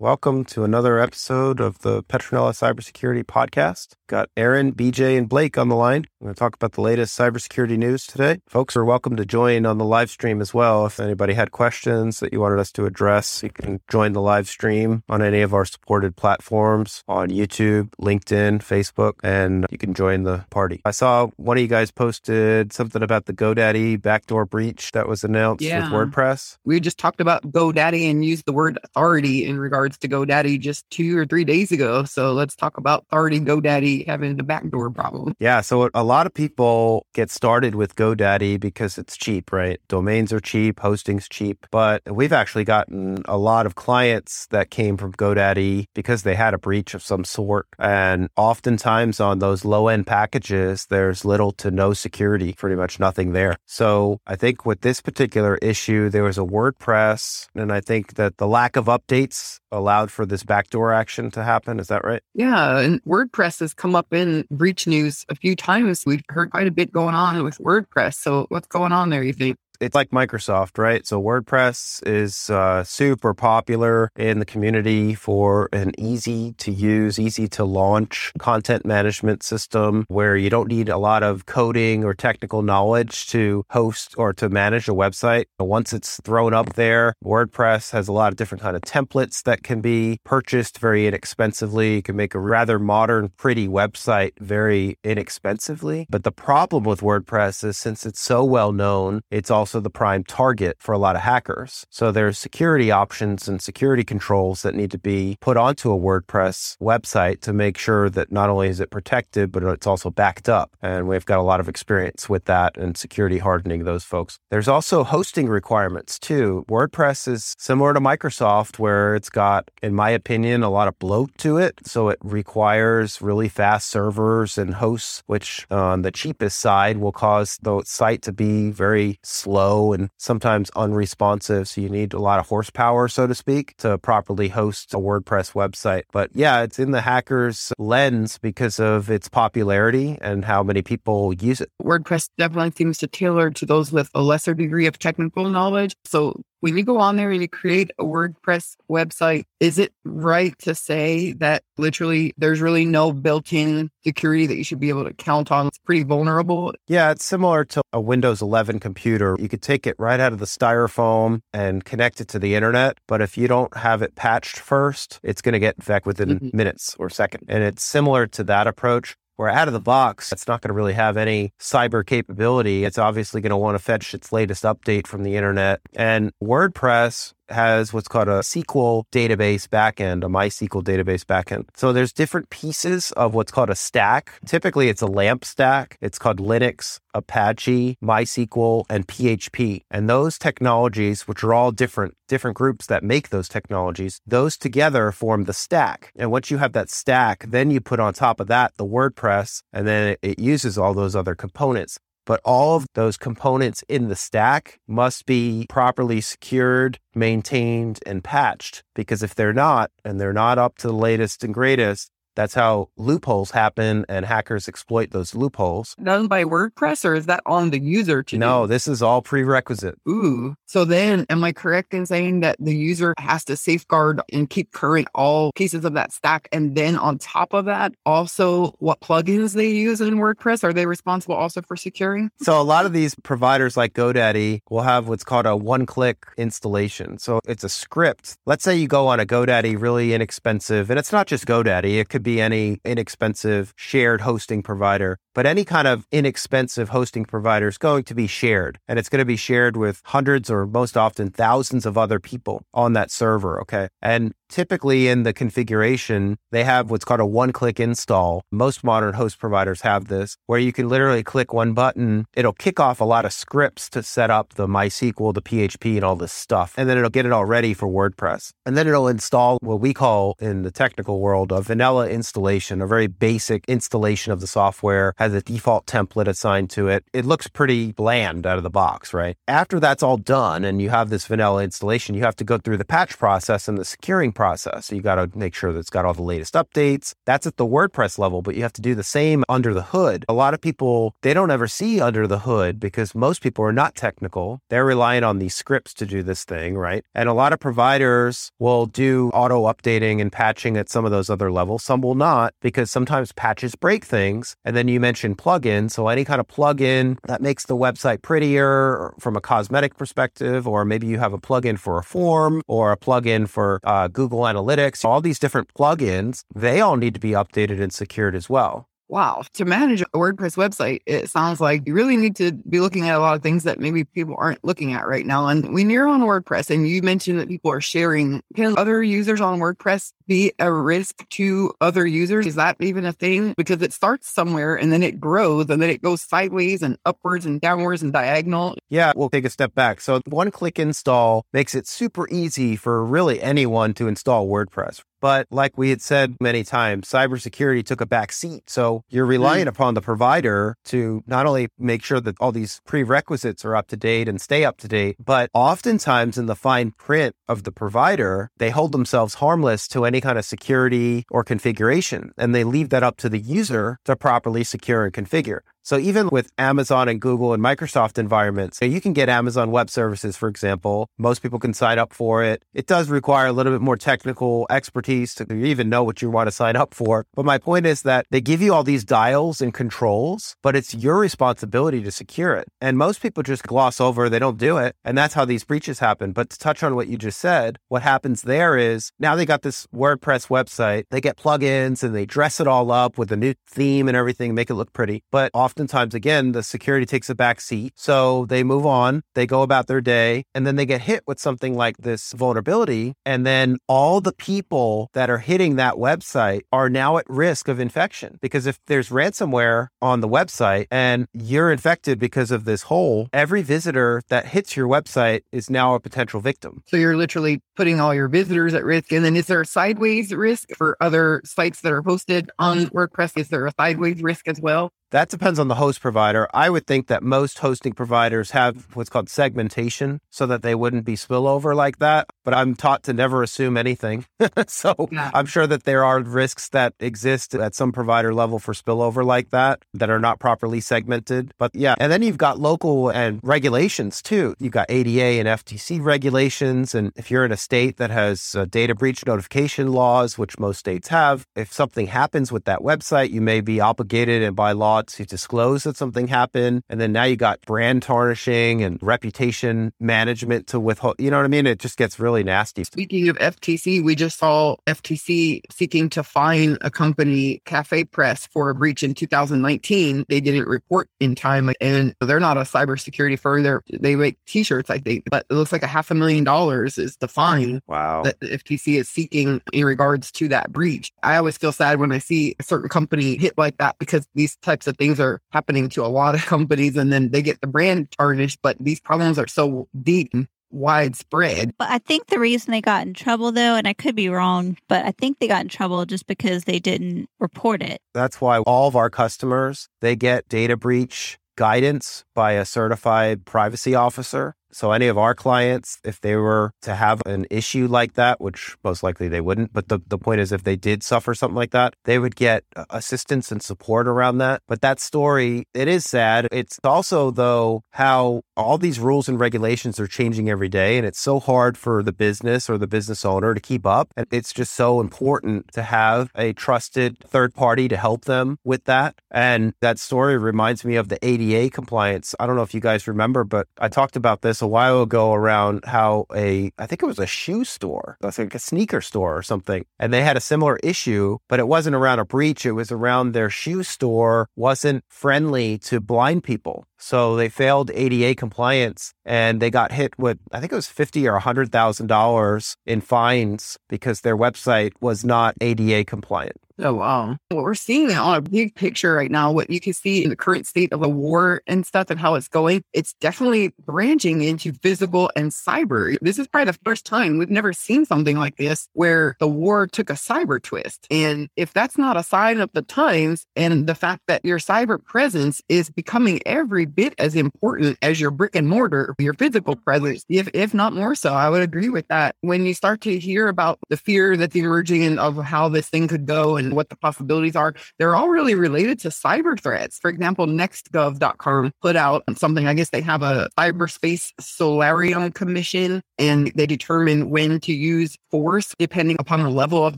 Welcome 0.04 0.46
to 0.46 0.64
another 0.64 0.98
episode 0.98 1.60
of 1.60 1.80
the 1.80 2.02
Petronella 2.04 2.54
Cybersecurity 2.54 3.24
Podcast. 3.26 3.96
Got 4.08 4.30
Erin, 4.38 4.72
BJ, 4.72 5.18
and 5.18 5.28
Blake 5.28 5.58
on 5.58 5.68
the 5.68 5.76
line. 5.76 6.06
We're 6.22 6.28
going 6.28 6.36
to 6.36 6.40
talk 6.40 6.56
about 6.56 6.72
the 6.72 6.82
latest 6.82 7.20
cybersecurity 7.20 7.78
news 7.78 8.08
today. 8.08 8.38
Folks 8.48 8.78
are 8.78 8.86
welcome 8.86 9.18
to 9.18 9.26
join 9.26 9.66
on 9.66 9.78
the 9.78 9.84
live 9.84 10.10
stream 10.10 10.40
as 10.40 10.54
well. 10.54 10.86
If 10.86 11.02
anybody 11.02 11.34
had 11.34 11.52
questions 11.52 12.22
that 12.22 12.32
you 12.32 12.40
wanted 12.40 12.60
us 12.60 12.72
to 12.74 12.86
address, 12.86 13.44
you 13.44 13.50
can 13.50 13.82
join 13.90 14.14
the 14.14 14.22
live 14.22 14.48
stream 14.48 15.04
on 15.10 15.22
any 15.22 15.42
of 15.42 15.54
our 15.54 15.66
supported 15.66 16.16
platforms 16.16 17.04
on 17.10 17.28
YouTube, 17.28 17.90
LinkedIn, 18.02 18.60
Facebook, 18.60 19.16
and 19.22 19.66
you 19.70 19.78
can 19.78 19.94
join 19.94 20.24
the 20.24 20.46
party. 20.50 20.80
I 20.86 20.92
saw 20.92 21.28
one 21.36 21.58
of 21.58 21.62
you 21.62 21.68
guys 21.68 21.92
posted 21.92 22.72
something 22.72 23.04
about 23.04 23.26
the 23.26 23.34
GoDaddy 23.34 24.02
backdoor 24.02 24.46
breach 24.46 24.94
that 24.94 25.10
was 25.10 25.26
announced 25.26 25.62
Yeah. 25.62 25.92
with 25.92 26.14
WordPress. 26.14 26.58
We 26.64 26.80
just 26.80 26.98
talked 26.98 27.20
about 27.20 27.44
GoDaddy 27.52 28.10
and 28.10 28.24
used 28.24 28.46
the 28.46 28.54
word 28.54 28.80
authority 28.86 29.44
in 29.46 29.60
regards 29.60 29.89
to 29.98 30.08
GoDaddy 30.08 30.60
just 30.60 30.90
two 30.90 31.18
or 31.18 31.26
three 31.26 31.44
days 31.44 31.72
ago. 31.72 32.04
So 32.04 32.34
let's 32.34 32.56
talk 32.56 32.78
about 32.78 33.06
authority 33.10 33.40
GoDaddy 33.40 34.08
having 34.08 34.38
the 34.38 34.44
backdoor 34.44 34.90
problem. 34.92 35.34
Yeah, 35.40 35.62
so 35.62 35.90
a 35.94 36.04
lot 36.04 36.26
of 36.26 36.34
people 36.34 37.06
get 37.14 37.30
started 37.32 37.76
with 37.76 37.96
GoDaddy 37.96 38.60
because 38.60 38.98
it's 38.98 39.18
cheap, 39.18 39.52
right? 39.52 39.80
Domains 39.88 40.32
are 40.32 40.40
cheap, 40.40 40.80
hosting's 40.80 41.28
cheap, 41.28 41.66
but 41.72 42.02
we've 42.10 42.34
actually 42.34 42.64
gotten 42.64 43.24
a 43.26 43.38
lot 43.38 43.66
of 43.66 43.76
clients 43.76 44.48
that 44.48 44.70
came 44.70 44.98
from 44.98 45.14
GoDaddy 45.14 45.88
because 45.94 46.24
they 46.24 46.36
had 46.36 46.54
a 46.54 46.58
breach 46.58 46.94
of 46.94 47.04
some 47.04 47.24
sort. 47.24 47.68
And 47.78 48.30
oftentimes 48.36 49.20
on 49.20 49.40
those 49.40 49.66
low 49.66 49.88
end 49.88 50.08
packages, 50.08 50.86
there's 50.90 51.26
little 51.26 51.52
to 51.54 51.72
no 51.72 51.94
security, 51.94 52.54
pretty 52.54 52.76
much 52.76 53.00
nothing 53.00 53.34
there. 53.34 53.56
So 53.66 54.20
I 54.28 54.36
think 54.36 54.66
with 54.66 54.82
this 54.82 55.02
particular 55.02 55.58
issue, 55.58 56.10
there 56.10 56.24
was 56.24 56.38
a 56.38 56.42
WordPress, 56.42 57.48
and 57.56 57.72
I 57.72 57.82
think 57.82 58.16
that 58.16 58.38
the 58.38 58.48
lack 58.48 58.76
of 58.76 58.86
updates 58.86 59.60
allowed 59.72 60.12
for 60.12 60.26
this 60.26 60.44
backdoor 60.44 60.94
action 60.94 61.32
to 61.32 61.44
happen. 61.44 61.80
Is 61.80 61.88
that 61.88 62.04
right? 62.04 62.22
Yeah, 62.34 62.80
and 62.80 63.04
WordPress 63.04 63.60
has 63.60 63.74
come 63.74 63.96
up 63.96 64.14
in 64.14 64.46
breach 64.52 64.88
news 64.88 65.26
a 65.30 65.36
few 65.36 65.56
times. 65.56 66.04
We've 66.06 66.24
heard 66.30 66.52
quite 66.52 66.68
a 66.68 66.72
bit 66.72 66.92
going 66.92 67.16
on 67.16 67.44
with 67.44 67.58
WordPress. 67.60 68.16
So 68.16 68.46
what's 68.50 68.68
going 68.68 68.92
on 68.92 69.10
there, 69.10 69.24
you 69.24 69.34
think? 69.34 69.58
It's 69.80 69.96
like 69.96 70.10
Microsoft, 70.10 70.78
right? 70.78 71.06
So 71.06 71.22
WordPress 71.22 72.06
is 72.06 72.50
uh, 72.50 72.84
super 72.84 73.34
popular 73.34 74.12
in 74.16 74.40
the 74.40 74.46
community 74.46 75.16
for 75.16 75.70
an 75.72 75.92
easy 75.98 76.54
to 76.54 76.72
use, 76.72 77.20
easy 77.20 77.48
to 77.50 77.64
launch 77.64 78.32
content 78.40 78.86
management 78.86 79.44
system 79.44 80.06
where 80.08 80.36
you 80.36 80.50
don't 80.50 80.68
need 80.68 80.90
a 80.90 80.98
lot 80.98 81.24
of 81.24 81.46
coding 81.46 82.04
or 82.04 82.14
technical 82.14 82.62
knowledge 82.62 83.28
to 83.28 83.64
host 83.70 84.16
or 84.18 84.34
to 84.34 84.50
manage 84.50 84.88
a 84.88 84.94
website. 84.94 85.46
Once 85.60 85.94
it's 85.94 86.20
thrown 86.24 86.54
up 86.54 86.74
there, 86.74 87.14
WordPress 87.24 87.92
has 87.92 88.08
a 88.08 88.14
lot 88.14 88.32
of 88.32 88.38
different 88.38 88.62
kind 88.62 88.76
of 88.76 88.82
templates 88.82 89.44
that 89.44 89.64
can 89.64 89.82
be 89.82 90.20
purchased 90.24 90.80
very 90.80 91.08
inexpensively. 91.08 91.96
You 91.96 92.02
can 92.02 92.16
make 92.16 92.36
a 92.36 92.40
rather 92.40 92.80
modern, 92.80 93.30
pretty 93.38 93.68
website 93.68 94.32
very 94.40 94.98
inexpensively. 95.04 96.08
But 96.10 96.24
the 96.24 96.32
problem 96.32 96.84
with 96.84 97.02
WordPress 97.02 97.64
is 97.64 97.78
since 97.78 98.06
it's 98.06 98.20
so 98.20 98.44
well 98.44 98.72
known, 98.72 99.22
it's 99.32 99.52
also 99.52 99.69
the 99.74 99.90
prime 99.90 100.24
target 100.24 100.78
for 100.80 100.94
a 100.94 100.98
lot 100.98 101.16
of 101.16 101.22
hackers. 101.22 101.86
So 101.90 102.12
there's 102.12 102.38
security 102.38 102.92
options 102.92 103.48
and 103.48 103.62
security 103.62 104.04
controls 104.04 104.62
that 104.62 104.74
need 104.74 104.92
to 104.92 104.98
be 104.98 105.38
put 105.42 105.58
onto 105.58 105.92
a 105.92 106.00
WordPress 106.00 106.78
website 106.80 107.42
to 107.42 107.54
make 107.54 107.78
sure 107.78 108.10
that 108.10 108.32
not 108.32 108.50
only 108.50 108.70
is 108.70 108.80
it 108.80 108.90
protected, 108.90 109.52
but 109.52 109.64
it's 109.64 109.86
also 109.86 110.10
backed 110.10 110.48
up. 110.50 110.72
And 110.82 111.08
we've 111.08 111.26
got 111.26 111.40
a 111.40 111.44
lot 111.44 111.60
of 111.60 111.68
experience 111.70 112.30
with 112.30 112.46
that 112.46 112.78
and 112.78 112.98
security 112.98 113.38
hardening 113.38 113.84
those 113.84 114.04
folks. 114.04 114.40
There's 114.50 114.68
also 114.68 115.04
hosting 115.04 115.48
requirements 115.48 116.18
too. 116.18 116.66
WordPress 116.70 117.28
is 117.28 117.56
similar 117.60 117.94
to 117.94 118.00
Microsoft 118.00 118.80
where 118.80 119.16
it's 119.16 119.30
got, 119.30 119.70
in 119.84 119.94
my 119.94 120.10
opinion, 120.10 120.64
a 120.64 120.70
lot 120.70 120.88
of 120.88 120.98
bloat 121.00 121.38
to 121.40 121.58
it. 121.58 121.80
So 121.86 122.10
it 122.10 122.20
requires 122.24 123.22
really 123.22 123.50
fast 123.50 123.90
servers 123.90 124.58
and 124.58 124.76
hosts, 124.76 125.24
which 125.28 125.68
on 125.70 126.02
the 126.02 126.12
cheapest 126.12 126.60
side 126.60 126.98
will 126.98 127.12
cause 127.12 127.58
the 127.62 127.82
site 127.86 128.22
to 128.24 128.32
be 128.32 128.72
very 128.72 129.20
slow 129.24 129.59
and 129.94 130.10
sometimes 130.18 130.70
unresponsive. 130.76 131.68
So 131.68 131.82
you 131.82 131.90
need 131.90 132.14
a 132.14 132.20
lot 132.20 132.40
of 132.40 132.48
horsepower, 132.48 133.08
so 133.08 133.28
to 133.28 133.36
speak, 133.36 133.76
to 133.78 133.98
properly 133.98 134.50
host 134.50 134.94
a 134.94 134.98
WordPress 134.98 135.54
website. 135.54 136.04
But 136.12 136.32
yeah, 136.34 136.62
it's 136.64 136.80
in 136.80 136.92
the 136.92 137.02
hacker's 137.02 137.74
lens 137.78 138.38
because 138.38 138.80
of 138.80 139.10
its 139.10 139.28
popularity 139.28 140.18
and 140.22 140.46
how 140.46 140.64
many 140.64 140.82
people 140.82 141.34
use 141.34 141.62
it. 141.62 141.70
WordPress 141.82 142.30
definitely 142.38 142.72
seems 142.72 142.98
to 143.00 143.08
tailor 143.08 143.50
to 143.52 143.66
those 143.66 143.92
with 143.92 144.10
a 144.14 144.22
lesser 144.22 144.54
degree 144.54 144.88
of 144.88 145.00
technical 145.00 145.50
knowledge. 145.50 145.96
So 146.06 146.42
when 146.62 146.78
you 146.78 146.84
go 146.84 147.00
on 147.00 147.16
there 147.16 147.32
and 147.32 147.42
you 147.42 147.48
create 147.48 147.92
a 148.00 148.04
WordPress 148.04 148.76
website, 148.90 149.46
is 149.60 149.80
it 149.80 149.94
right 150.04 150.58
to 150.60 150.76
say 150.76 151.34
that 151.34 151.64
literally 151.78 152.34
there's 152.38 152.62
really 152.62 152.86
no 152.86 153.12
built 153.12 153.54
in 153.54 153.90
security 154.04 154.46
that 154.48 154.56
you 154.58 154.64
should 154.64 154.80
be 154.80 154.90
able 154.90 155.04
to 155.06 155.14
count 155.14 155.52
on? 155.52 155.68
It's 155.68 155.78
pretty 155.78 156.04
vulnerable. 156.04 156.74
Yeah, 156.88 157.12
it's 157.12 157.26
similar 157.26 157.66
to 157.66 157.82
a 157.94 158.02
Windows 158.02 158.42
11 158.42 158.80
computer. 158.80 159.36
You 159.40 159.50
could 159.50 159.62
take 159.62 159.88
it 159.88 159.96
right 159.98 160.20
out 160.20 160.34
of 160.34 160.40
the 160.40 160.46
styrofoam 160.46 161.42
and 161.54 161.84
connect 161.86 162.22
it 162.22 162.28
to 162.30 162.40
the 162.40 162.56
internet. 162.56 162.98
But 163.08 163.22
if 163.22 163.38
you 163.38 163.48
don't 163.48 163.76
have 163.78 164.02
it 164.02 164.16
patched 164.16 164.60
first, 164.60 165.20
it's 165.24 165.42
going 165.42 165.54
to 165.54 165.60
get 165.60 165.76
infected 165.78 166.08
within 166.08 166.40
Mhm. 166.40 166.54
minutes 166.54 166.96
or 167.00 167.10
seconds. 167.10 167.44
And 167.48 167.64
it's 167.64 167.84
similar 167.84 168.28
to 168.28 168.44
that 168.46 168.68
approach. 168.68 169.16
Where 169.40 169.48
out 169.48 169.70
of 169.70 169.74
the 169.74 169.80
box, 169.80 170.34
it's 170.34 170.50
not 170.50 170.60
going 170.60 170.68
to 170.68 170.74
really 170.74 170.92
have 170.92 171.16
any 171.16 171.54
cyber 171.62 172.06
capability. 172.06 172.84
It's 172.84 172.98
obviously 172.98 173.40
going 173.40 173.52
to 173.52 173.56
want 173.56 173.76
to 173.76 173.80
fetch 173.80 174.14
its 174.14 174.34
latest 174.34 174.66
update 174.66 175.08
from 175.08 175.24
the 175.24 175.38
internet. 175.38 175.80
And 175.96 176.34
WordPress 176.44 177.32
has 177.52 177.94
what's 177.94 178.08
called 178.08 178.28
a 178.28 178.40
SQL 178.40 179.04
database 179.12 179.68
backend, 179.68 180.24
a 180.24 180.28
MySQL 180.28 180.84
database 180.84 181.24
backend. 181.24 181.66
So 181.76 181.94
there's 181.94 182.14
different 182.14 182.50
pieces 182.50 183.12
of 183.14 183.34
what's 183.34 183.52
called 183.52 183.70
a 183.70 183.76
stack. 183.76 184.34
Typically, 184.46 184.90
it's 184.90 185.02
a 185.02 185.08
LAMP 185.08 185.46
stack. 185.46 185.98
It's 186.02 186.20
called 186.20 186.40
Linux, 186.40 187.00
Apache, 187.14 187.98
MySQL, 188.04 188.86
and 188.90 189.08
PHP. 189.08 189.82
And 189.92 190.10
those 190.10 190.38
technologies, 190.38 191.28
which 191.28 191.44
are 191.44 191.54
all 191.54 191.72
different, 191.72 192.16
different 192.28 192.58
groups 192.58 192.86
that 192.88 193.04
make 193.04 193.30
those 193.30 193.50
technologies, 193.50 194.22
those 194.26 194.58
together 194.58 195.12
form 195.12 195.46
the 195.46 195.54
stack. 195.54 196.12
And 196.16 196.32
once 196.32 196.50
you 196.52 196.58
have 196.58 196.74
that 196.74 196.90
stack, 196.90 197.46
then 197.48 197.72
you 197.72 197.82
put 197.82 198.00
on 198.00 198.14
top 198.14 198.40
of 198.40 198.48
that 198.48 198.74
the 198.78 198.86
WordPress, 198.86 199.62
and 199.74 199.88
then 199.88 200.16
it, 200.22 200.40
uses 200.40 200.78
all 200.78 200.94
those 200.94 201.16
other 201.16 201.36
components. 201.36 202.00
But 202.30 202.42
all 202.46 202.76
of 202.76 202.86
those 202.94 203.18
components 203.18 203.84
in 203.90 204.08
the 204.08 204.16
stack 204.16 204.80
must 204.88 205.26
be 205.26 205.66
properly 205.68 206.22
secured, 206.22 207.00
maintained, 207.16 208.02
and 208.06 208.24
patched. 208.24 208.84
Because 208.94 209.24
if 209.24 209.34
they're 209.34 209.52
not, 209.52 209.90
and 210.06 210.22
they're 210.22 210.32
not 210.32 210.60
up 210.60 210.78
to 210.78 210.88
the 210.90 210.94
latest 210.94 211.44
and 211.44 211.52
greatest, 211.52 212.12
that's 212.40 212.54
how 212.54 212.88
loopholes 212.96 213.52
happen 213.52 214.06
and 214.08 214.26
hackers 214.26 214.70
exploit 214.70 215.12
those 215.12 215.36
loopholes. 215.36 215.94
Done 216.02 216.28
by 216.28 216.46
WordPress 216.46 217.04
or 217.04 217.14
is 217.14 217.26
that 217.26 217.42
on 217.46 217.72
the 217.72 217.82
user 217.82 218.24
to 218.24 218.36
do? 218.38 218.40
No, 218.40 218.66
this 218.66 218.88
is 218.88 219.02
all 219.02 219.22
prerequisite. 219.22 220.00
Ooh. 220.08 220.56
So 220.66 220.86
then, 220.86 221.26
am 221.30 221.44
I 221.44 221.52
correct 221.52 221.94
in 221.94 222.06
saying 222.06 222.40
that 222.40 222.56
the 222.58 222.74
user 222.74 223.14
has 223.18 223.44
to 223.44 223.58
safeguard 223.58 224.22
and 224.32 224.50
keep 224.50 224.72
current 224.72 225.10
all 225.14 225.52
pieces 225.52 225.84
of 225.84 225.96
that 225.96 226.14
stack? 226.14 226.48
And 226.54 226.76
then 226.76 226.96
on 226.96 227.18
top 227.18 227.54
of 227.54 227.66
that, 227.66 227.92
also 228.06 228.68
what 228.80 229.02
plugins 229.02 229.54
they 229.54 229.72
use 229.72 230.00
in 230.00 230.16
WordPress? 230.16 230.64
Are 230.64 230.72
they 230.72 230.86
responsible 230.86 231.36
also 231.36 231.62
for 231.62 231.76
securing? 231.76 232.32
So 232.42 232.62
a 232.62 232.64
lot 232.64 232.86
of 232.86 232.94
these 232.94 233.16
providers 233.16 233.76
like 233.76 233.94
GoDaddy 233.96 234.62
will 234.70 234.84
have 234.84 235.10
what's 235.10 235.26
called 235.26 235.46
a 235.46 235.58
one-click 235.58 236.26
installation. 236.38 237.18
So 237.18 237.42
it's 237.46 237.66
a 237.66 237.70
script. 237.70 238.38
Let's 238.46 238.64
say 238.64 238.78
you 238.78 238.88
go 238.88 239.08
on 239.08 239.20
a 239.20 239.26
GoDaddy 239.26 239.78
really 239.78 240.14
inexpensive, 240.14 240.90
and 240.90 240.98
it's 240.98 241.12
not 241.12 241.28
just 241.28 241.46
GoDaddy, 241.46 242.00
it 242.00 242.08
could 242.08 242.24
be 242.24 242.29
any 242.38 242.80
inexpensive 242.84 243.74
shared 243.78 244.22
hosting 244.22 244.62
provider, 244.62 245.18
but 245.34 245.46
any 245.46 245.64
kind 245.64 245.88
of 245.88 246.06
inexpensive 246.12 246.90
hosting 246.90 247.26
provider 247.26 247.68
is 247.68 247.78
going 247.78 248.04
to 248.04 248.14
be 248.14 248.28
shared, 248.28 248.78
and 248.88 249.00
it's 249.00 249.10
going 249.10 249.20
to 249.20 249.26
be 249.26 249.38
shared 249.38 249.78
with 249.78 250.02
hundreds 250.06 250.52
or 250.52 250.66
most 250.66 250.98
often 250.98 251.30
thousands 251.32 251.86
of 251.86 251.98
other 251.98 252.20
people 252.20 252.64
on 252.74 252.94
that 252.94 253.10
server, 253.10 253.62
okay? 253.62 253.88
And 254.02 254.34
typically 254.50 255.08
in 255.08 255.24
the 255.24 255.34
configuration, 255.34 256.38
they 256.52 256.64
have 256.64 256.92
what's 256.92 257.06
called 257.06 257.20
a 257.20 257.26
one 257.26 257.52
click 257.52 257.80
install. 257.80 258.42
Most 258.52 258.84
modern 258.84 259.14
host 259.14 259.40
providers 259.40 259.82
have 259.82 260.08
this 260.08 260.36
where 260.48 260.60
you 260.60 260.74
can 260.74 260.90
literally 260.90 261.24
click 261.24 261.54
one 261.54 261.74
button. 261.74 262.26
It'll 262.34 262.54
kick 262.54 262.80
off 262.80 263.00
a 263.00 263.06
lot 263.06 263.26
of 263.26 263.34
scripts 263.34 263.90
to 263.92 264.04
set 264.04 264.30
up 264.30 264.56
the 264.56 264.68
MySQL, 264.68 265.34
the 265.34 265.42
PHP, 265.42 265.96
and 265.96 266.04
all 266.04 266.16
this 266.16 266.34
stuff. 266.34 266.74
And 266.78 266.90
then 266.90 266.98
it'll 266.98 267.10
get 267.10 267.26
it 267.26 267.32
all 267.32 267.46
ready 267.46 267.74
for 267.74 267.88
WordPress. 267.88 268.52
And 268.66 268.76
then 268.76 268.88
it'll 268.88 269.08
install 269.08 269.60
what 269.62 269.80
we 269.80 269.94
call 269.94 270.36
in 270.40 270.64
the 270.64 270.72
technical 270.72 271.20
world 271.20 271.52
a 271.52 271.62
vanilla 271.62 272.10
installation, 272.10 272.82
a 272.82 272.88
very 272.88 273.08
basic 273.08 273.66
installation 273.68 274.32
of 274.32 274.42
the 274.42 274.48
software, 274.48 275.14
has 275.18 275.34
a 275.34 275.42
default 275.42 275.86
template 275.86 276.28
assigned 276.28 276.70
to 276.72 276.88
it. 276.88 277.04
It 277.14 277.26
looks 277.26 277.48
pretty 277.48 277.92
bland 277.92 278.46
out 278.46 278.58
of 278.58 278.64
the 278.64 278.70
box, 278.70 279.14
right? 279.14 279.36
After 279.48 279.80
that's 279.80 280.04
all 280.04 280.18
done 280.18 280.64
and 280.64 280.82
you 280.82 280.90
have 280.90 281.10
this 281.10 281.26
vanilla 281.28 281.64
installation, 281.64 282.16
you 282.16 282.22
have 282.22 282.36
to 282.38 282.44
go 282.44 282.58
through 282.58 282.78
the 282.78 282.86
patch 282.86 283.18
process 283.18 283.68
and 283.68 283.78
the 283.78 283.86
securing 283.86 284.32
process. 284.40 284.90
You 284.90 285.02
got 285.02 285.16
to 285.16 285.30
make 285.38 285.54
sure 285.54 285.74
that 285.74 285.80
it's 285.80 285.90
got 285.90 286.06
all 286.06 286.14
the 286.14 286.32
latest 286.34 286.54
updates. 286.54 287.14
That's 287.26 287.46
at 287.46 287.58
the 287.58 287.66
WordPress 287.66 288.18
level, 288.18 288.42
but 288.42 288.56
you 288.56 288.62
have 288.62 288.78
to 288.80 288.82
do 288.90 288.96
the 288.96 289.04
same 289.04 289.44
under 289.50 289.74
the 289.74 289.88
hood. 289.96 290.24
A 290.30 290.34
lot 290.34 290.54
of 290.54 290.62
people, 290.62 291.14
they 291.24 291.34
don't 291.34 291.52
ever 291.52 291.68
see 291.68 292.00
under 292.00 292.26
the 292.26 292.40
hood 292.40 292.80
because 292.80 293.14
most 293.14 293.44
people 293.44 293.66
are 293.66 293.74
not 293.74 293.96
technical. 293.96 294.62
They're 294.70 294.86
relying 294.86 295.26
on 295.26 295.40
these 295.40 295.56
scripts 295.56 295.94
to 295.96 296.06
do 296.06 296.24
this 296.24 296.46
thing, 296.46 296.78
right? 296.78 297.04
And 297.14 297.28
a 297.28 297.34
lot 297.34 297.52
of 297.52 297.60
providers 297.60 298.50
will 298.60 298.86
do 298.86 299.30
auto 299.34 299.66
updating 299.66 300.22
and 300.22 300.32
patching 300.32 300.78
at 300.78 300.88
some 300.88 301.04
of 301.04 301.12
those 301.12 301.30
other 301.30 301.52
levels. 301.52 301.84
Some 301.84 302.00
will 302.00 302.16
not 302.16 302.54
because 302.62 302.90
sometimes 302.90 303.34
patches 303.34 303.76
break 303.76 304.06
things. 304.06 304.56
And 304.64 304.74
then 304.74 304.88
you 304.88 305.02
mentioned 305.02 305.38
plugins. 305.38 305.92
So 305.92 306.08
any 306.08 306.24
kind 306.24 306.40
of 306.40 306.48
plugin 306.48 307.18
that 307.28 307.42
makes 307.42 307.66
the 307.66 307.76
website 307.76 308.22
prettier 308.22 309.14
from 309.20 309.36
a 309.36 309.42
cosmetic 309.42 309.98
perspective, 309.98 310.66
or 310.66 310.86
maybe 310.86 311.08
you 311.08 311.20
have 311.20 311.34
a 311.34 311.42
plugin 311.48 311.78
for 311.78 311.98
a 312.00 312.04
form 312.04 312.62
or 312.68 312.94
a 312.94 312.98
plugin 312.98 313.50
for 313.50 313.82
uh, 313.84 314.08
Google 314.08 314.29
Analytics, 314.38 315.06
all 315.06 315.22
these 315.22 315.40
different 315.40 315.74
plugins, 315.74 316.44
they 316.54 316.82
all 316.82 316.98
need 316.98 317.14
to 317.14 317.20
be 317.20 317.32
updated 317.32 317.82
and 317.82 317.94
secured 317.94 318.36
as 318.36 318.50
well. 318.50 318.89
Wow. 319.10 319.42
To 319.54 319.66
manage 319.66 320.04
a 320.04 320.06
WordPress 320.14 320.56
website, 320.56 321.02
it 321.08 321.32
sounds 321.32 321.60
like 321.60 321.88
you 321.88 321.96
really 321.96 322.16
need 322.16 322.36
to 322.36 322.52
be 322.52 322.80
looking 322.80 323.10
at 323.10 323.16
a 323.16 323.20
lot 323.20 323.36
of 323.36 323.42
things 323.42 323.64
that 323.64 323.80
maybe 323.80 324.04
people 324.04 324.36
aren't 324.38 324.64
looking 324.64 324.94
at 324.94 325.08
right 325.08 325.26
now. 325.26 325.48
And 325.48 325.74
when 325.74 325.90
you're 325.90 326.08
on 326.08 326.22
WordPress 326.22 326.70
and 326.70 326.88
you 326.88 327.02
mentioned 327.02 327.40
that 327.40 327.48
people 327.48 327.72
are 327.72 327.82
sharing, 327.82 328.44
can 328.56 328.78
other 328.78 329.02
users 329.02 329.42
on 329.42 329.60
WordPress 329.60 330.14
be 330.28 330.54
a 330.60 330.72
risk 330.72 331.28
to 331.30 331.74
other 331.82 332.06
users? 332.06 332.46
Is 332.46 332.56
that 332.56 332.78
even 332.80 333.04
a 333.04 333.12
thing? 333.12 333.56
Because 333.58 333.82
it 333.82 333.94
starts 333.94 334.30
somewhere 334.30 334.76
and 334.76 334.94
then 334.94 335.02
it 335.02 335.20
grows 335.20 335.72
and 335.72 335.82
then 335.82 335.90
it 335.90 336.04
goes 336.04 336.22
sideways 336.22 336.84
and 336.84 336.96
upwards 337.04 337.48
and 337.48 337.60
downwards 337.60 338.04
and 338.04 338.14
diagonal. 338.14 338.76
Yeah, 338.90 339.14
we'll 339.16 339.32
take 339.32 339.46
a 339.46 339.50
step 339.50 339.74
back. 339.74 340.02
So 340.02 340.22
one 340.28 340.52
click 340.52 340.78
install 340.78 341.46
makes 341.52 341.74
it 341.74 341.88
super 341.88 342.28
easy 342.30 342.76
for 342.76 343.04
really 343.04 343.42
anyone 343.42 343.96
to 343.96 344.08
install 344.08 344.48
WordPress. 344.48 345.02
But 345.22 345.48
like 345.52 345.78
we 345.78 345.90
had 345.90 346.02
said 346.02 346.36
many 346.40 346.64
times, 346.64 347.10
cybersecurity 347.10 347.86
took 347.86 348.02
a 348.02 348.06
back 348.06 348.32
seat. 348.32 348.70
So 348.70 349.04
you're 349.10 349.26
relying 349.26 349.66
mm. 349.66 349.70
upon 349.70 349.94
the 349.94 350.02
provider 350.02 350.76
to 350.86 351.24
not 351.28 351.46
only 351.46 351.70
make 351.78 352.04
sure 352.04 352.20
that 352.22 352.36
all 352.40 352.52
these 352.52 352.82
prerequisites 352.86 353.66
are 353.66 353.76
up 353.76 353.88
to 353.88 353.98
date 353.98 354.28
and 354.28 354.40
stay 354.42 354.64
up 354.66 354.78
to 354.78 354.88
date, 354.88 355.16
but 355.24 355.50
oftentimes 355.54 356.38
in 356.38 356.46
the 356.46 356.56
fine 356.56 356.92
print 356.92 357.36
of 357.48 357.64
the 357.64 357.72
provider, 357.72 358.50
they 358.58 358.70
hold 358.70 358.92
themselves 358.92 359.36
harmless 359.36 359.88
to 359.90 360.06
any 360.06 360.22
kind 360.22 360.38
of 360.38 360.46
security 360.46 361.26
or 361.30 361.44
configuration. 361.44 362.32
And 362.38 362.54
they 362.54 362.64
leave 362.64 362.90
that 362.90 363.04
up 363.04 363.18
to 363.18 363.30
the 363.30 363.40
user 363.40 364.00
to 364.06 364.16
properly 364.16 364.64
secure 364.64 365.06
and 365.06 365.14
configure. 365.14 365.60
So 365.90 365.98
even 365.98 366.30
with 366.32 366.52
Amazon 366.60 367.10
and 367.10 367.20
Google 367.20 367.52
and 367.52 367.64
Microsoft 367.64 368.20
environments, 368.20 368.78
you 368.80 369.02
can 369.02 369.12
get 369.12 369.28
Amazon 369.28 369.72
Web 369.72 369.90
Services, 369.90 370.38
for 370.38 370.48
example. 370.48 371.10
Most 371.18 371.42
people 371.42 371.58
can 371.58 371.74
sign 371.74 371.98
up 371.98 372.14
for 372.14 372.44
it. 372.44 372.62
It 372.76 372.86
does 372.86 373.10
require 373.10 373.48
a 373.48 373.52
little 373.52 373.74
bit 373.74 373.82
more 373.82 373.98
technical 373.98 374.68
expertise 374.70 375.34
to 375.34 375.52
even 375.52 375.90
know 375.90 376.04
what 376.04 376.22
you 376.22 376.30
want 376.30 376.46
to 376.46 376.52
sign 376.52 376.76
up 376.76 376.94
for. 376.94 377.26
But 377.34 377.44
my 377.44 377.58
point 377.58 377.88
is 377.88 378.04
that 378.04 378.28
they 378.30 378.40
give 378.40 378.62
you 378.62 378.72
all 378.72 378.84
these 378.84 379.04
dials 379.04 379.62
and 379.62 379.74
controls, 379.74 380.56
but 380.62 380.76
it's 380.76 380.94
your 380.94 381.18
responsibility 381.18 382.04
to 382.04 382.12
secure 382.12 382.54
it. 382.54 382.68
And 382.80 382.96
most 382.96 383.20
people 383.20 383.42
just 383.42 383.64
gloss 383.64 384.00
over, 384.00 384.30
they 384.30 384.38
don't 384.38 384.60
do 384.60 384.78
it. 384.78 384.96
And 385.04 385.18
that's 385.18 385.34
how 385.34 385.44
these 385.44 385.64
breaches 385.64 385.98
happen. 385.98 386.34
But 386.34 386.52
to 386.52 386.60
touch 386.60 386.84
on 386.84 386.94
what 386.94 387.08
you 387.08 387.18
just 387.18 387.40
said, 387.40 387.80
what 387.88 388.04
happens 388.04 388.44
there 388.44 388.78
is 388.78 389.12
now 389.18 389.36
they 389.36 389.48
got 389.48 389.64
this 389.64 389.88
WordPress 389.88 390.50
website, 390.50 391.06
they 391.10 391.20
get 391.20 391.36
plugins 391.36 392.04
and 392.04 392.14
they 392.14 392.28
dress 392.28 392.60
it 392.60 392.68
all 392.68 392.92
up 392.92 393.18
with 393.18 393.32
a 393.32 393.36
new 393.36 393.56
theme 393.68 394.08
and 394.08 394.16
everything, 394.16 394.54
make 394.54 394.70
it 394.70 394.76
look 394.76 394.94
pretty. 394.94 395.24
But 395.32 395.50
oftentimes, 395.80 396.14
again, 396.14 396.52
the 396.52 396.62
security 396.62 397.06
takes 397.06 397.30
a 397.30 397.36
back 397.36 397.62
seat. 397.62 397.94
So 397.96 398.46
they 398.48 398.64
move 398.64 398.86
on, 398.86 399.24
they 399.34 399.48
go 399.48 399.62
about 399.62 399.88
their 399.88 400.02
day, 400.02 400.44
and 400.54 400.68
then 400.68 400.76
they 400.76 400.86
get 400.86 401.00
hit 401.00 401.24
with 401.26 401.40
something 401.40 401.74
like 401.74 401.96
this 402.00 402.34
vulnerability. 402.34 403.14
And 403.26 403.46
then 403.46 403.78
all 403.88 404.20
the 404.20 404.34
people 404.34 405.10
that 405.14 405.30
are 405.30 405.38
hitting 405.38 405.78
that 405.78 405.94
website 405.94 406.64
are 406.74 406.90
now 406.90 407.18
at 407.18 407.24
risk 407.30 407.70
of 407.70 407.80
infection. 407.80 408.40
Because 408.42 408.66
if 408.68 408.78
there's 408.88 409.08
ransomware 409.08 409.88
on 410.02 410.20
the 410.20 410.28
website 410.28 410.88
and 410.92 411.28
you're 411.32 411.72
infected 411.72 412.20
because 412.20 412.52
of 412.52 412.66
this 412.66 412.84
hole, 412.84 413.30
every 413.32 413.62
visitor 413.62 414.22
that 414.28 414.48
hits 414.48 414.76
your 414.76 414.88
website 414.90 415.44
is 415.54 415.70
now 415.70 415.96
a 415.96 416.00
potential 416.02 416.42
victim. 416.42 416.84
So 416.88 416.98
you're 416.98 417.16
literally 417.16 417.62
putting 417.78 418.02
all 418.02 418.14
your 418.14 418.28
visitors 418.28 418.74
at 418.74 418.84
risk. 418.84 419.14
And 419.14 419.24
then 419.24 419.38
is 419.38 419.48
there 419.48 419.62
a 419.62 419.66
sideways 419.66 420.34
risk 420.34 420.76
for 420.76 420.98
other 421.00 421.42
sites 421.46 421.80
that 421.82 421.94
are 421.94 422.04
hosted 422.04 422.50
on 422.60 422.88
WordPress? 422.88 423.38
Is 423.38 423.48
there 423.48 423.66
a 423.66 423.72
sideways 423.80 424.22
risk 424.22 424.50
as 424.50 424.60
well? 424.60 424.92
That 425.12 425.30
depends 425.30 425.58
on 425.58 425.70
the 425.70 425.76
host 425.76 426.02
provider. 426.02 426.48
I 426.54 426.70
would 426.70 426.86
think 426.86 427.08
that 427.08 427.24
most 427.24 427.60
hosting 427.60 427.94
providers 427.94 428.52
have 428.52 428.88
what's 428.94 429.10
called 429.10 429.28
segmentation 429.28 430.20
so 430.30 430.46
that 430.46 430.62
they 430.62 430.76
wouldn't 430.76 431.04
be 431.04 431.16
spillover 431.16 431.76
like 431.76 431.98
that. 431.98 432.28
But 432.46 432.54
I'm 432.54 432.76
taught 432.76 433.04
to 433.04 433.14
never 433.14 433.42
assume 433.42 433.76
anything. 433.76 434.26
so 434.68 435.10
yeah. 435.12 435.32
I'm 435.34 435.48
sure 435.48 435.66
that 435.66 435.84
there 435.84 436.06
are 436.06 436.20
risks 436.22 436.70
that 436.70 436.94
exist 437.00 437.56
at 437.56 437.74
some 437.74 437.92
provider 437.92 438.36
level 438.36 438.60
for 438.60 438.74
spillover 438.74 439.26
like 439.26 439.50
that 439.50 439.84
that 439.96 440.12
are 440.12 440.20
not 440.20 440.40
properly 440.40 440.80
segmented. 440.80 441.54
But 441.58 441.72
yeah. 441.74 441.96
And 442.00 442.12
then 442.12 442.22
you've 442.22 442.38
got 442.38 442.60
local 442.60 443.10
and 443.10 443.40
regulations 443.42 444.22
too. 444.22 444.54
You've 444.60 444.74
got 444.74 444.86
ADA 444.90 445.40
and 445.40 445.48
FTC 445.48 446.04
regulations. 446.04 446.94
And 446.94 447.12
if 447.16 447.32
you're 447.32 447.46
in 447.46 447.52
a 447.52 447.58
state 447.58 447.98
that 447.98 448.12
has 448.12 448.54
uh, 448.56 448.66
data 448.66 448.94
breach 448.94 449.26
notification 449.26 449.92
laws, 449.92 450.38
which 450.38 450.60
most 450.60 450.78
states 450.78 451.08
have, 451.08 451.48
if 451.56 451.74
something 451.74 452.06
happens 452.06 452.52
with 452.52 452.66
that 452.66 452.82
website, 452.82 453.32
you 453.32 453.42
may 453.42 453.60
be 453.60 453.82
obligated 453.82 454.44
and 454.44 454.56
by 454.56 454.72
law 454.72 454.99
to 455.08 455.26
disclose 455.26 455.84
that 455.84 455.98
something 455.98 456.28
happened. 456.28 456.84
And 456.90 457.00
then 457.00 457.12
now 457.12 457.24
you 457.24 457.36
got 457.36 457.62
brand 457.62 458.04
tarnishing 458.04 458.84
and 458.84 459.00
reputation 459.02 459.94
management 460.00 460.68
to 460.68 460.80
withhold. 460.80 461.16
You 461.20 461.32
know 461.32 461.38
what 461.38 461.46
I 461.46 461.50
mean? 461.50 461.68
It 461.68 461.80
just 461.80 461.98
gets 461.98 462.20
really 462.20 462.44
nasty. 462.44 462.84
Speaking 462.84 463.30
of 463.30 463.38
FTC, 463.38 464.04
we 464.04 464.16
just 464.16 464.38
saw 464.38 464.76
FTC 464.88 465.62
seeking 465.72 466.10
to 466.10 466.24
fine 466.24 466.78
a 466.82 466.92
company, 466.92 467.62
CafePress, 467.66 468.48
for 468.50 468.70
a 468.70 468.76
breach 468.76 469.04
in 469.04 469.14
2019. 469.14 470.26
They 470.28 470.40
didn't 470.40 470.68
report 470.68 471.10
in 471.20 471.36
time, 471.36 471.72
and 471.82 472.16
they're 472.22 472.40
not 472.40 472.58
a 472.58 472.62
cybersecurity 472.62 473.40
firm. 473.40 473.64
They're, 473.64 473.82
they 473.92 474.16
make 474.16 474.38
T-shirts, 474.46 474.90
I 474.90 475.00
think, 475.00 475.26
but 475.30 475.46
it 475.50 475.54
looks 475.54 475.72
like 475.72 475.84
a 475.84 475.88
half 475.88 476.12
a 476.12 476.16
million 476.16 476.44
dollars 476.44 476.98
is 476.98 477.18
the 477.18 477.28
fine. 477.28 477.82
Wow. 477.88 478.24
That 478.24 478.40
the 478.40 478.48
FTC 478.48 479.00
is 479.00 479.10
seeking 479.10 479.62
in 479.74 479.86
regards 479.86 480.32
to 480.34 480.48
that 480.50 480.72
breach. 480.72 481.12
I 481.24 481.38
always 481.38 481.58
feel 481.58 481.72
sad 481.72 482.00
when 482.00 482.12
I 482.12 482.20
see 482.20 482.56
a 482.60 482.64
certain 482.64 482.90
company 482.90 483.38
hit 483.38 483.58
like 483.58 483.78
that 483.78 483.98
because 484.00 484.28
these 484.36 484.56
types 484.58 484.88
of 484.88 484.89
things 484.98 485.20
are 485.20 485.42
happening 485.52 485.90
to 485.90 486.06
a 486.06 486.08
lot 486.08 486.36
of 486.36 486.46
companies 486.46 486.98
and 486.98 487.12
then 487.12 487.30
they 487.30 487.42
get 487.42 487.62
the 487.62 487.68
brand 487.68 488.12
tarnished, 488.12 488.60
but 488.62 488.78
these 488.80 489.00
problems 489.00 489.38
are 489.40 489.48
so 489.48 489.88
deep 490.02 490.30
and 490.34 490.48
widespread. 490.72 491.74
But 491.78 491.90
I 491.90 491.98
think 492.00 492.28
the 492.28 492.40
reason 492.40 492.72
they 492.72 492.82
got 492.82 493.06
in 493.06 493.14
trouble 493.14 493.52
though, 493.52 493.76
and 493.76 493.88
I 493.88 493.94
could 493.94 494.16
be 494.16 494.30
wrong, 494.30 494.78
but 494.88 495.06
I 495.06 495.12
think 495.12 495.40
they 495.40 495.48
got 495.48 495.62
in 495.62 495.70
trouble 495.70 496.06
just 496.06 496.28
because 496.28 496.66
they 496.66 496.80
didn't 496.80 497.30
report 497.40 497.82
it. 497.82 498.02
That's 498.14 498.40
why 498.40 498.60
all 498.60 498.88
of 498.88 498.96
our 498.96 499.10
customers, 499.10 499.90
they 500.02 500.16
get 500.16 500.48
data 500.48 500.78
breach 500.78 501.40
guidance 501.56 502.24
by 502.36 502.54
a 502.54 502.66
certified 502.66 503.46
privacy 503.46 503.94
officer 503.94 504.56
so, 504.72 504.92
any 504.92 505.08
of 505.08 505.18
our 505.18 505.34
clients, 505.34 506.00
if 506.04 506.22
they 506.22 506.36
were 506.36 506.72
to 506.82 506.96
have 506.96 507.22
an 507.26 507.46
issue 507.50 507.88
like 507.88 508.14
that, 508.14 508.40
which 508.40 508.76
most 508.84 509.04
likely 509.04 509.28
they 509.28 509.42
wouldn't, 509.42 509.74
but 509.74 509.90
the, 509.90 510.00
the 510.08 510.18
point 510.18 510.42
is, 510.42 510.52
if 510.52 510.64
they 510.64 510.76
did 510.76 511.04
suffer 511.04 511.34
something 511.34 511.56
like 511.56 511.72
that, 511.72 511.96
they 512.06 512.20
would 512.20 512.36
get 512.36 512.64
uh, 512.76 512.86
assistance 512.90 513.52
and 513.52 513.62
support 513.62 514.08
around 514.08 514.38
that. 514.38 514.62
But 514.68 514.82
that 514.82 515.00
story, 515.00 515.66
it 515.74 515.88
is 515.88 516.06
sad. 516.06 516.48
It's 516.52 516.80
also, 516.84 517.32
though, 517.32 517.84
how 517.92 518.42
all 518.56 518.78
these 518.78 519.00
rules 519.00 519.28
and 519.28 519.40
regulations 519.40 520.00
are 520.00 520.08
changing 520.08 520.50
every 520.50 520.70
day. 520.70 520.98
And 520.98 521.06
it's 521.06 521.20
so 521.20 521.40
hard 521.40 521.78
for 521.78 522.04
the 522.04 522.12
business 522.12 522.70
or 522.70 522.78
the 522.78 522.88
business 522.88 523.26
owner 523.26 523.54
to 523.54 523.60
keep 523.60 523.86
up. 523.86 524.12
And 524.16 524.28
it's 524.32 524.54
just 524.54 524.74
so 524.74 525.00
important 525.00 525.72
to 525.74 525.84
have 525.84 526.30
a 526.36 526.54
trusted 526.54 527.18
third 527.20 527.54
party 527.54 527.88
to 527.88 527.98
help 527.98 528.26
them 528.26 528.58
with 528.64 528.84
that. 528.86 529.16
And 529.32 529.74
that 529.82 529.98
story 529.98 530.38
reminds 530.38 530.84
me 530.84 530.96
of 530.96 531.10
the 531.10 531.18
ADA 531.26 531.70
compliance. 531.72 532.36
I 532.40 532.46
don't 532.46 532.56
know 532.56 532.62
if 532.62 532.74
you 532.74 532.82
guys 532.82 533.08
remember, 533.08 533.44
but 533.44 533.68
I 533.80 533.88
talked 533.88 534.16
about 534.16 534.42
this 534.42 534.59
a 534.62 534.68
while 534.68 535.02
ago 535.02 535.34
around 535.34 535.86
how 535.86 536.26
a, 536.36 536.72
I 536.78 536.86
think 536.86 537.04
it 537.04 537.06
was 537.06 537.20
a 537.20 537.28
shoe 537.28 537.64
store, 537.64 538.18
I 538.24 538.32
think 538.32 538.56
a 538.56 538.60
sneaker 538.60 539.02
store 539.02 539.38
or 539.38 539.44
something, 539.44 539.86
and 540.00 540.14
they 540.14 540.22
had 540.24 540.38
a 540.38 540.42
similar 540.42 540.78
issue, 540.84 541.38
but 541.48 541.60
it 541.60 541.68
wasn't 541.68 541.96
around 541.96 542.20
a 542.20 542.26
breach. 542.26 542.66
It 542.66 542.74
was 542.74 542.92
around 542.92 543.34
their 543.34 543.50
shoe 543.50 543.84
store 543.84 544.50
wasn't 544.56 545.04
friendly 545.10 545.78
to 545.80 546.00
blind 546.00 546.44
people. 546.44 546.86
So 546.98 547.36
they 547.36 547.50
failed 547.50 547.92
ADA 547.94 548.36
compliance 548.36 549.14
and 549.26 549.62
they 549.62 549.70
got 549.70 549.94
hit 549.94 550.18
with, 550.18 550.38
I 550.52 550.60
think 550.60 550.72
it 550.72 550.76
was 550.76 550.88
fifty 550.88 551.28
or 551.28 551.40
hundred 551.40 551.72
thousand 551.72 552.08
dollars 552.08 552.76
in 552.86 553.02
fines 553.02 553.78
because 553.88 554.22
their 554.22 554.38
website 554.38 554.92
was 555.00 555.24
not 555.24 555.56
ADA 555.62 556.04
compliant. 556.06 556.58
Oh, 556.82 556.94
wow. 556.94 557.38
What 557.50 557.64
we're 557.64 557.74
seeing 557.74 558.08
now 558.08 558.26
on 558.26 558.38
a 558.38 558.42
big 558.42 558.74
picture 558.74 559.14
right 559.14 559.30
now, 559.30 559.52
what 559.52 559.70
you 559.70 559.82
can 559.82 559.94
see 559.94 560.24
in 560.24 560.30
the 560.30 560.36
current 560.36 560.66
state 560.66 560.94
of 560.94 561.02
the 561.02 561.10
war 561.10 561.62
and 561.68 561.86
stuff 561.86 562.10
and 562.10 562.20
how 562.20 562.36
it's 562.36 562.48
going, 562.48 562.84
it's 562.94 563.14
definitely 563.20 563.74
branching 563.86 564.42
into 564.42 564.72
physical 564.72 565.30
and 565.36 565.52
cyber. 565.52 566.18
This 566.22 566.40
is 566.40 566.48
probably 566.48 566.72
the 566.72 566.80
first 566.86 567.06
time 567.06 567.38
we've 567.38 567.50
never 567.50 567.74
seen 567.74 568.06
something 568.06 568.38
like 568.38 568.56
this 568.56 568.88
where 568.94 569.36
the 569.40 569.48
war 569.48 569.88
took 569.88 570.10
a 570.10 570.14
cyber 570.14 570.62
twist. 570.62 571.06
And 571.12 571.50
if 571.58 571.74
that's 571.74 571.98
not 571.98 572.16
a 572.16 572.24
sign 572.24 572.62
of 572.62 572.70
the 572.74 572.82
times 572.82 573.46
and 573.58 573.86
the 573.86 573.96
fact 573.96 574.22
that 574.28 574.46
your 574.46 574.60
cyber 574.60 575.04
presence 575.04 575.62
is 575.68 575.90
becoming 575.90 576.40
every 576.46 576.86
bit 576.86 577.14
as 577.18 577.36
important 577.36 577.98
as 578.02 578.22
your 578.22 578.32
brick 578.32 578.56
and 578.56 578.70
mortar, 578.70 579.16
your 579.20 579.34
physical 579.34 579.76
presence, 579.76 580.24
if, 580.30 580.48
if 580.54 580.74
not 580.74 580.94
more 580.94 581.16
so. 581.16 581.34
I 581.34 581.50
would 581.50 581.62
agree 581.62 581.90
with 581.90 582.08
that. 582.08 582.36
When 582.42 582.66
you 582.66 582.74
start 582.74 583.02
to 583.02 583.20
hear 583.20 583.50
about 583.50 583.80
the 583.90 583.98
fear 583.98 584.38
that's 584.38 584.56
emerging 584.56 585.20
of 585.20 585.36
how 585.38 585.68
this 585.68 585.90
thing 585.90 586.08
could 586.08 586.26
go 586.26 586.56
and 586.56 586.69
what 586.76 586.90
the 586.90 586.96
possibilities 586.96 587.56
are, 587.56 587.74
they're 587.98 588.16
all 588.16 588.30
really 588.30 588.56
related 588.56 589.00
to 589.00 589.10
cyber 589.10 589.60
threats. 589.60 590.00
For 590.00 590.10
example, 590.10 590.48
nextgov.com 590.48 591.74
put 591.82 591.96
out 591.96 592.24
something, 592.36 592.68
I 592.68 592.74
guess 592.74 592.90
they 592.90 593.02
have 593.02 593.24
a 593.24 593.50
cyberspace 593.58 594.32
solarium 594.40 595.32
commission 595.32 596.02
and 596.18 596.52
they 596.56 596.66
determine 596.66 597.30
when 597.30 597.60
to 597.62 597.74
use 597.74 598.18
force 598.32 598.76
depending 598.78 599.18
upon 599.20 599.44
the 599.44 599.50
level 599.50 599.86
of 599.86 599.98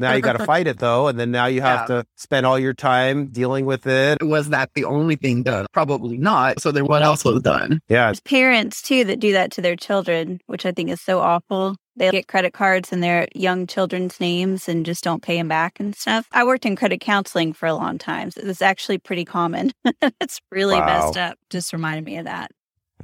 Now 0.00 0.12
you 0.14 0.22
got 0.22 0.34
to 0.34 0.44
fight 0.44 0.66
it 0.66 0.78
though, 0.78 1.08
and 1.08 1.18
then 1.18 1.30
now 1.30 1.46
you 1.46 1.60
have 1.60 1.88
yeah. 1.88 1.96
to 1.96 2.06
spend 2.16 2.46
all 2.46 2.58
your 2.58 2.74
time 2.74 3.26
dealing 3.26 3.66
with 3.66 3.86
it. 3.86 4.22
Was 4.22 4.50
that 4.50 4.70
the 4.74 4.84
only 4.84 5.16
thing 5.16 5.42
done? 5.42 5.66
Probably 5.72 6.16
not. 6.16 6.60
So 6.60 6.72
then, 6.72 6.86
what 6.86 7.02
else 7.02 7.24
was 7.24 7.42
done? 7.42 7.80
Yeah, 7.88 8.06
There's 8.06 8.20
parents 8.20 8.82
too 8.82 9.04
that 9.04 9.20
do 9.20 9.32
that 9.32 9.52
to 9.52 9.60
their 9.60 9.76
children, 9.76 10.40
which 10.46 10.66
I 10.66 10.72
think 10.72 10.90
is 10.90 11.00
so 11.00 11.20
awful. 11.20 11.76
They 11.96 12.12
get 12.12 12.28
credit 12.28 12.52
cards 12.52 12.92
in 12.92 13.00
their 13.00 13.26
young 13.34 13.66
children's 13.66 14.20
names 14.20 14.68
and 14.68 14.86
just 14.86 15.02
don't 15.02 15.20
pay 15.20 15.36
them 15.36 15.48
back 15.48 15.80
and 15.80 15.96
stuff. 15.96 16.28
I 16.30 16.44
worked 16.44 16.64
in 16.64 16.76
credit 16.76 17.00
counseling 17.00 17.52
for 17.52 17.66
a 17.66 17.74
long 17.74 17.98
time. 17.98 18.30
So 18.30 18.40
it's 18.44 18.62
actually 18.62 18.98
pretty 18.98 19.24
common. 19.24 19.72
it's 20.20 20.40
really 20.52 20.76
wow. 20.76 20.86
messed 20.86 21.16
up. 21.16 21.38
Just 21.50 21.72
reminded 21.72 22.04
me 22.04 22.18
of 22.18 22.26
that 22.26 22.52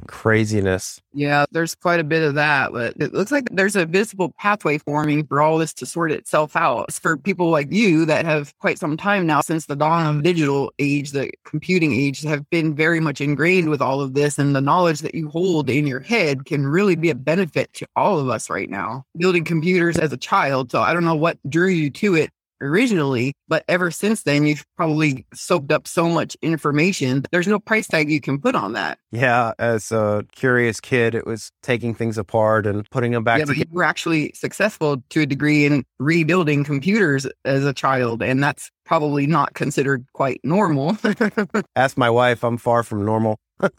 craziness. 0.07 1.01
Yeah, 1.13 1.45
there's 1.53 1.75
quite 1.75 2.01
a 2.01 2.05
bit 2.05 2.23
of 2.23 2.35
that, 2.35 2.73
but 2.73 2.95
it 2.99 3.15
looks 3.15 3.31
like 3.31 3.49
there's 3.51 3.77
a 3.77 3.87
visible 3.87 4.33
pathway 4.39 4.79
forming 4.79 5.27
for 5.27 5.41
all 5.41 5.59
this 5.59 5.73
to 5.75 5.87
sort 5.87 6.11
itself 6.11 6.57
out. 6.57 6.87
It's 6.89 6.99
for 6.99 7.17
people 7.17 7.51
like 7.51 7.73
you 7.73 8.05
that 8.07 8.25
have 8.25 8.57
quite 8.59 8.79
some 8.79 8.97
time 8.97 9.27
now 9.27 9.41
since 9.41 9.67
the 9.67 9.77
dawn 9.77 10.17
of 10.17 10.23
digital 10.23 10.73
age, 10.79 11.13
the 11.13 11.31
computing 11.45 11.93
age, 11.93 12.23
have 12.23 12.49
been 12.51 12.75
very 12.75 13.01
much 13.01 13.21
ingrained 13.21 13.69
with 13.69 13.81
all 13.81 14.01
of 14.01 14.15
this. 14.15 14.39
And 14.39 14.55
the 14.55 14.61
knowledge 14.61 15.01
that 15.01 15.15
you 15.15 15.29
hold 15.29 15.71
in 15.71 15.87
your 15.87 16.01
head 16.01 16.45
can 16.45 16.67
really 16.67 16.97
be 16.97 17.11
a 17.11 17.15
benefit 17.15 17.73
to 17.75 17.87
all 17.95 18.19
of 18.19 18.29
us 18.29 18.51
right 18.51 18.69
now. 18.69 19.05
Building 19.17 19.45
computers 19.45 19.97
as 19.97 20.13
a 20.13 20.17
child. 20.17 20.73
So 20.73 20.81
I 20.81 20.93
don't 20.93 21.05
know 21.05 21.15
what 21.15 21.39
drew 21.49 21.69
you 21.69 21.91
to 21.91 22.17
it 22.17 22.31
originally, 22.61 23.35
but 23.49 23.65
ever 23.69 23.91
since 23.91 24.23
then, 24.23 24.47
you've 24.47 24.65
probably 24.77 25.27
soaked 25.35 25.73
up 25.73 25.87
so 25.87 26.09
much 26.09 26.37
information. 26.43 27.25
There's 27.31 27.47
no 27.47 27.59
price 27.59 27.87
tag 27.87 28.11
you 28.11 28.21
can 28.21 28.41
put 28.41 28.55
on 28.55 28.73
that. 28.73 28.99
Yeah, 29.13 29.53
as 29.59 29.93
a 29.93 30.25
curious 30.33 30.81
kid, 30.81 31.15
it 31.15 31.27
was 31.27 31.51
taking 31.63 31.95
things 31.95 32.19
apart 32.19 32.67
and 32.67 32.89
putting 32.91 33.13
them 33.13 33.25
back. 33.25 33.39
Yeah, 33.39 33.45
but 33.47 33.57
you 33.57 33.65
were 33.71 33.85
actually 33.85 34.33
successful 34.35 35.03
to 35.11 35.23
a 35.23 35.27
degree 35.27 35.65
in 35.67 35.85
rebuilding 35.99 36.65
computers 36.65 37.27
as 37.45 37.65
a 37.65 37.73
child, 37.73 38.23
and 38.23 38.43
that's 38.43 38.71
probably 38.85 39.27
not 39.27 39.55
considered 39.55 40.07
quite 40.13 40.41
normal. 40.45 40.97
Ask 41.77 41.97
my 41.97 42.11
wife, 42.11 42.45
I'm 42.45 42.59
far 42.59 42.83
from 42.83 43.05
normal. 43.05 43.39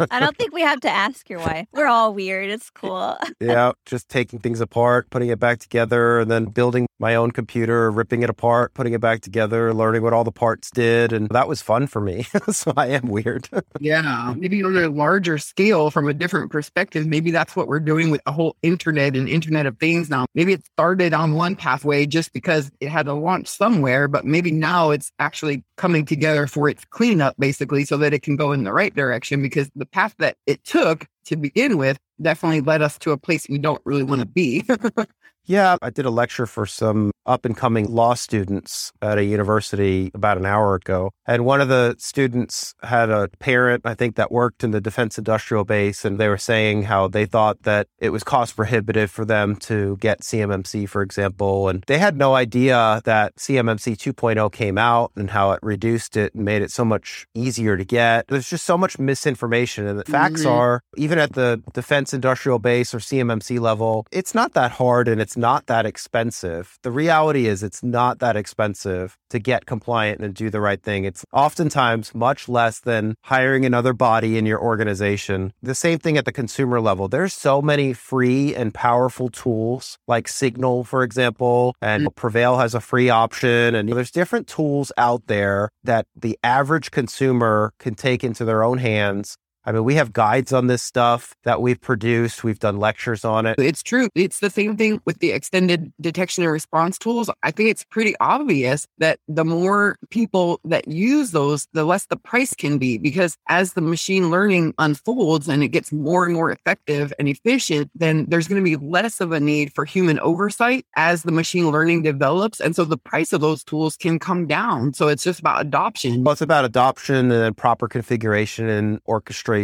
I 0.10 0.20
don't 0.20 0.38
think 0.38 0.54
we 0.54 0.62
have 0.62 0.80
to 0.82 0.90
ask 0.90 1.30
your 1.30 1.40
wife. 1.40 1.68
We're 1.74 1.88
all 1.88 2.14
weird. 2.14 2.50
It's 2.50 2.70
cool. 2.70 3.18
yeah, 3.40 3.74
just 3.86 4.10
taking 4.10 4.40
things 4.40 4.62
apart, 4.62 5.10
putting 5.10 5.30
it 5.30 5.40
back 5.40 5.60
together, 5.60 6.20
and 6.20 6.32
then 6.32 6.46
building 6.46 6.88
my 6.98 7.16
own 7.16 7.32
computer, 7.32 7.92
ripping 7.92 8.24
it 8.24 8.30
apart, 8.30 8.74
putting 8.74 8.94
it 8.94 9.02
back 9.02 9.22
together, 9.22 9.74
learning 9.74 10.02
what 10.02 10.14
all 10.14 10.24
the 10.24 10.32
parts 10.32 10.72
did. 10.72 11.12
And 11.12 11.28
that 11.30 11.48
was 11.48 11.62
fun 11.62 11.88
for 11.88 12.00
me. 12.00 12.26
so 12.52 12.74
I 12.78 12.88
am 12.88 13.08
weird. 13.08 13.50
yeah, 13.80 14.34
maybe 14.38 14.64
on 14.64 14.78
a 14.78 14.88
larger 14.88 15.38
scale 15.38 15.92
from 15.92 16.08
a 16.08 16.14
different 16.14 16.52
perspective. 16.52 17.06
Maybe 17.06 17.32
that's 17.32 17.56
what 17.56 17.68
we're 17.68 17.80
doing 17.80 18.12
with 18.12 18.22
the 18.26 18.32
whole 18.32 18.56
internet 18.64 19.16
and 19.16 19.28
Internet 19.28 19.66
of 19.66 19.78
Things 19.78 20.10
now. 20.10 20.26
Maybe 20.34 20.54
it 20.54 20.66
started 20.66 21.14
on 21.14 21.34
one 21.34 21.56
pathway 21.56 22.06
just 22.06 22.32
because 22.32 22.72
it 22.80 22.88
had 22.88 23.08
to 23.08 23.14
launch 23.14 23.48
somewhere, 23.48 24.08
but 24.08 24.26
maybe 24.26 24.52
now 24.52 24.92
it's 24.96 25.12
actually 25.20 25.64
coming 25.78 26.06
together 26.06 26.48
for 26.48 26.68
its 26.68 26.84
cleanup, 26.86 27.36
basically, 27.38 27.86
so 27.86 27.98
that 27.98 28.14
it 28.14 28.24
can 28.24 28.36
go 28.36 28.52
in 28.52 28.64
the 28.64 28.74
right 28.74 28.96
direction 28.96 29.42
because 29.42 29.70
the 29.76 29.86
path 29.86 30.16
that 30.18 30.38
it 30.48 30.64
took 30.64 31.06
to 31.26 31.36
begin 31.36 31.78
with 31.78 32.00
definitely 32.22 32.62
led 32.62 32.82
us 32.82 32.98
to 33.00 33.12
a 33.12 33.18
place 33.18 33.46
we 33.48 33.60
don't 33.60 33.82
really 33.86 34.04
want 34.04 34.22
to 34.22 34.28
be. 34.28 34.66
Yeah, 35.46 35.78
I 35.82 35.90
did 35.90 36.06
a 36.06 36.10
lecture 36.10 36.46
for 36.46 36.66
some 36.66 37.12
up 37.26 37.46
and 37.46 37.58
coming 37.58 37.92
law 37.92 38.14
students 38.14 38.92
at 39.02 39.18
a 39.18 39.24
university 39.24 40.12
about 40.14 40.38
an 40.38 40.46
hour 40.46 40.76
ago. 40.76 41.12
And 41.26 41.46
one 41.46 41.62
of 41.62 41.70
the 41.70 41.96
students 41.98 42.74
had 42.84 43.10
a 43.10 43.30
parent, 43.40 43.82
I 43.86 43.96
think, 43.96 44.16
that 44.16 44.32
worked 44.32 44.64
in 44.64 44.72
the 44.72 44.82
defense 44.82 45.18
industrial 45.18 45.66
base. 45.66 46.06
And 46.06 46.20
they 46.20 46.28
were 46.28 46.38
saying 46.38 46.84
how 46.84 47.08
they 47.08 47.26
thought 47.26 47.64
that 47.64 47.88
it 48.00 48.10
was 48.10 48.24
cost 48.24 48.56
prohibitive 48.56 49.10
for 49.10 49.26
them 49.26 49.56
to 49.58 49.98
get 49.98 50.22
CMMC, 50.22 50.88
for 50.88 51.02
example. 51.02 51.70
And 51.70 51.84
they 51.88 51.98
had 51.98 52.18
no 52.18 52.36
idea 52.36 53.02
that 53.06 53.36
CMMC 53.38 53.98
2.0 53.98 54.52
came 54.52 54.78
out 54.78 55.12
and 55.16 55.32
how 55.32 55.52
it 55.52 55.60
reduced 55.64 56.18
it 56.18 56.36
and 56.36 56.46
made 56.46 56.62
it 56.62 56.72
so 56.72 56.86
much 56.86 57.28
easier 57.34 57.78
to 57.78 57.86
get. 57.86 58.28
There's 58.28 58.50
just 58.50 58.66
so 58.66 58.78
much 58.78 59.00
misinformation. 59.00 59.88
And 59.88 60.00
the 60.00 60.06
facts 60.06 60.42
mm-hmm. 60.42 60.52
are, 60.52 60.84
even 60.96 61.18
at 61.18 61.34
the 61.34 61.62
defense 61.74 62.14
industrial 62.14 62.60
base 62.60 62.94
or 62.94 63.00
CMMC 63.00 63.60
level, 63.60 64.06
it's 64.12 64.36
not 64.36 64.54
that 64.54 64.72
hard 64.72 65.08
and 65.08 65.20
it's 65.20 65.35
not 65.38 65.68
that 65.68 65.86
expensive. 65.86 66.78
The 66.84 66.92
reality 66.92 67.48
is, 67.48 67.64
it's 67.64 67.84
not 67.84 68.20
that 68.20 68.36
expensive 68.36 69.18
to 69.30 69.40
get 69.40 69.66
compliant 69.66 70.22
and 70.22 70.34
do 70.34 70.50
the 70.50 70.62
right 70.62 70.82
thing. 70.82 71.06
It's 71.06 71.26
oftentimes 71.34 72.14
much 72.14 72.48
less 72.48 72.80
than 72.80 73.16
hiring 73.24 73.66
another 73.66 73.94
body 73.94 74.38
in 74.38 74.46
your 74.46 74.62
organization. 74.62 75.54
The 75.62 75.76
same 75.76 76.00
thing 76.00 76.18
at 76.18 76.26
the 76.26 76.32
consumer 76.32 76.80
level. 76.80 77.08
There's 77.08 77.34
so 77.34 77.62
many 77.62 77.94
free 77.94 78.56
and 78.56 78.74
powerful 78.74 79.30
tools 79.30 79.98
like 80.08 80.28
Signal, 80.28 80.84
for 80.84 81.04
example, 81.04 81.76
and 81.82 82.08
mm. 82.08 82.16
Prevail 82.16 82.58
has 82.58 82.76
a 82.76 82.80
free 82.80 83.10
option. 83.10 83.76
And 83.76 83.90
there's 83.90 84.12
different 84.12 84.48
tools 84.48 84.92
out 84.98 85.28
there 85.28 85.70
that 85.84 86.08
the 86.16 86.38
average 86.44 86.92
consumer 86.92 87.74
can 87.80 87.96
take 87.96 88.24
into 88.24 88.46
their 88.46 88.64
own 88.64 88.78
hands 88.78 89.38
I 89.66 89.72
mean, 89.72 89.84
we 89.84 89.96
have 89.96 90.14
guides 90.14 90.54
on 90.54 90.68
this 90.68 90.84
stuff 90.84 91.36
that 91.44 91.60
we've 91.60 91.82
produced. 91.82 92.44
We've 92.44 92.60
done 92.60 92.78
lectures 92.78 93.26
on 93.26 93.48
it. 93.48 93.56
It's 93.58 93.82
true. 93.82 94.10
It's 94.14 94.40
the 94.40 94.52
same 94.52 94.78
thing 94.78 95.02
with 95.06 95.20
the 95.20 95.32
extended 95.32 95.92
detection 96.00 96.44
and 96.44 96.54
response 96.54 97.00
tools. 97.00 97.32
I 97.42 97.50
think 97.50 97.70
it's 97.70 97.84
pretty 97.84 98.16
obvious 98.20 98.86
that 99.00 99.20
the 99.28 99.44
more 99.44 99.98
people 100.12 100.60
that 100.66 100.88
use 100.88 101.32
those, 101.32 101.68
the 101.74 101.84
less 101.84 102.06
the 102.06 102.16
price 102.16 102.54
can 102.54 102.78
be. 102.78 103.00
Because 103.00 103.38
as 103.50 103.74
the 103.74 103.82
machine 103.82 104.30
learning 104.30 104.76
unfolds 104.78 105.50
and 105.50 105.64
it 105.64 105.70
gets 105.70 105.92
more 105.92 106.26
and 106.26 106.36
more 106.36 106.52
effective 106.52 107.12
and 107.18 107.28
efficient, 107.28 107.90
then 107.96 108.26
there's 108.28 108.48
going 108.48 108.64
to 108.64 108.70
be 108.70 108.76
less 108.76 109.20
of 109.20 109.32
a 109.32 109.40
need 109.40 109.74
for 109.74 109.84
human 109.84 110.20
oversight 110.20 110.86
as 110.96 111.24
the 111.24 111.32
machine 111.32 111.72
learning 111.72 112.04
develops. 112.04 112.60
And 112.60 112.76
so 112.76 112.86
the 112.86 112.98
price 112.98 113.34
of 113.34 113.42
those 113.42 113.64
tools 113.64 113.98
can 113.98 114.20
come 114.20 114.46
down. 114.46 114.94
So 114.94 115.08
it's 115.08 115.24
just 115.24 115.40
about 115.40 115.62
adoption. 115.62 116.24
Well, 116.24 116.34
it's 116.34 116.42
about 116.42 116.66
adoption 116.66 117.32
and 117.32 117.58
proper 117.58 117.88
configuration 117.88 118.70
and 118.70 119.00
orchestration 119.08 119.55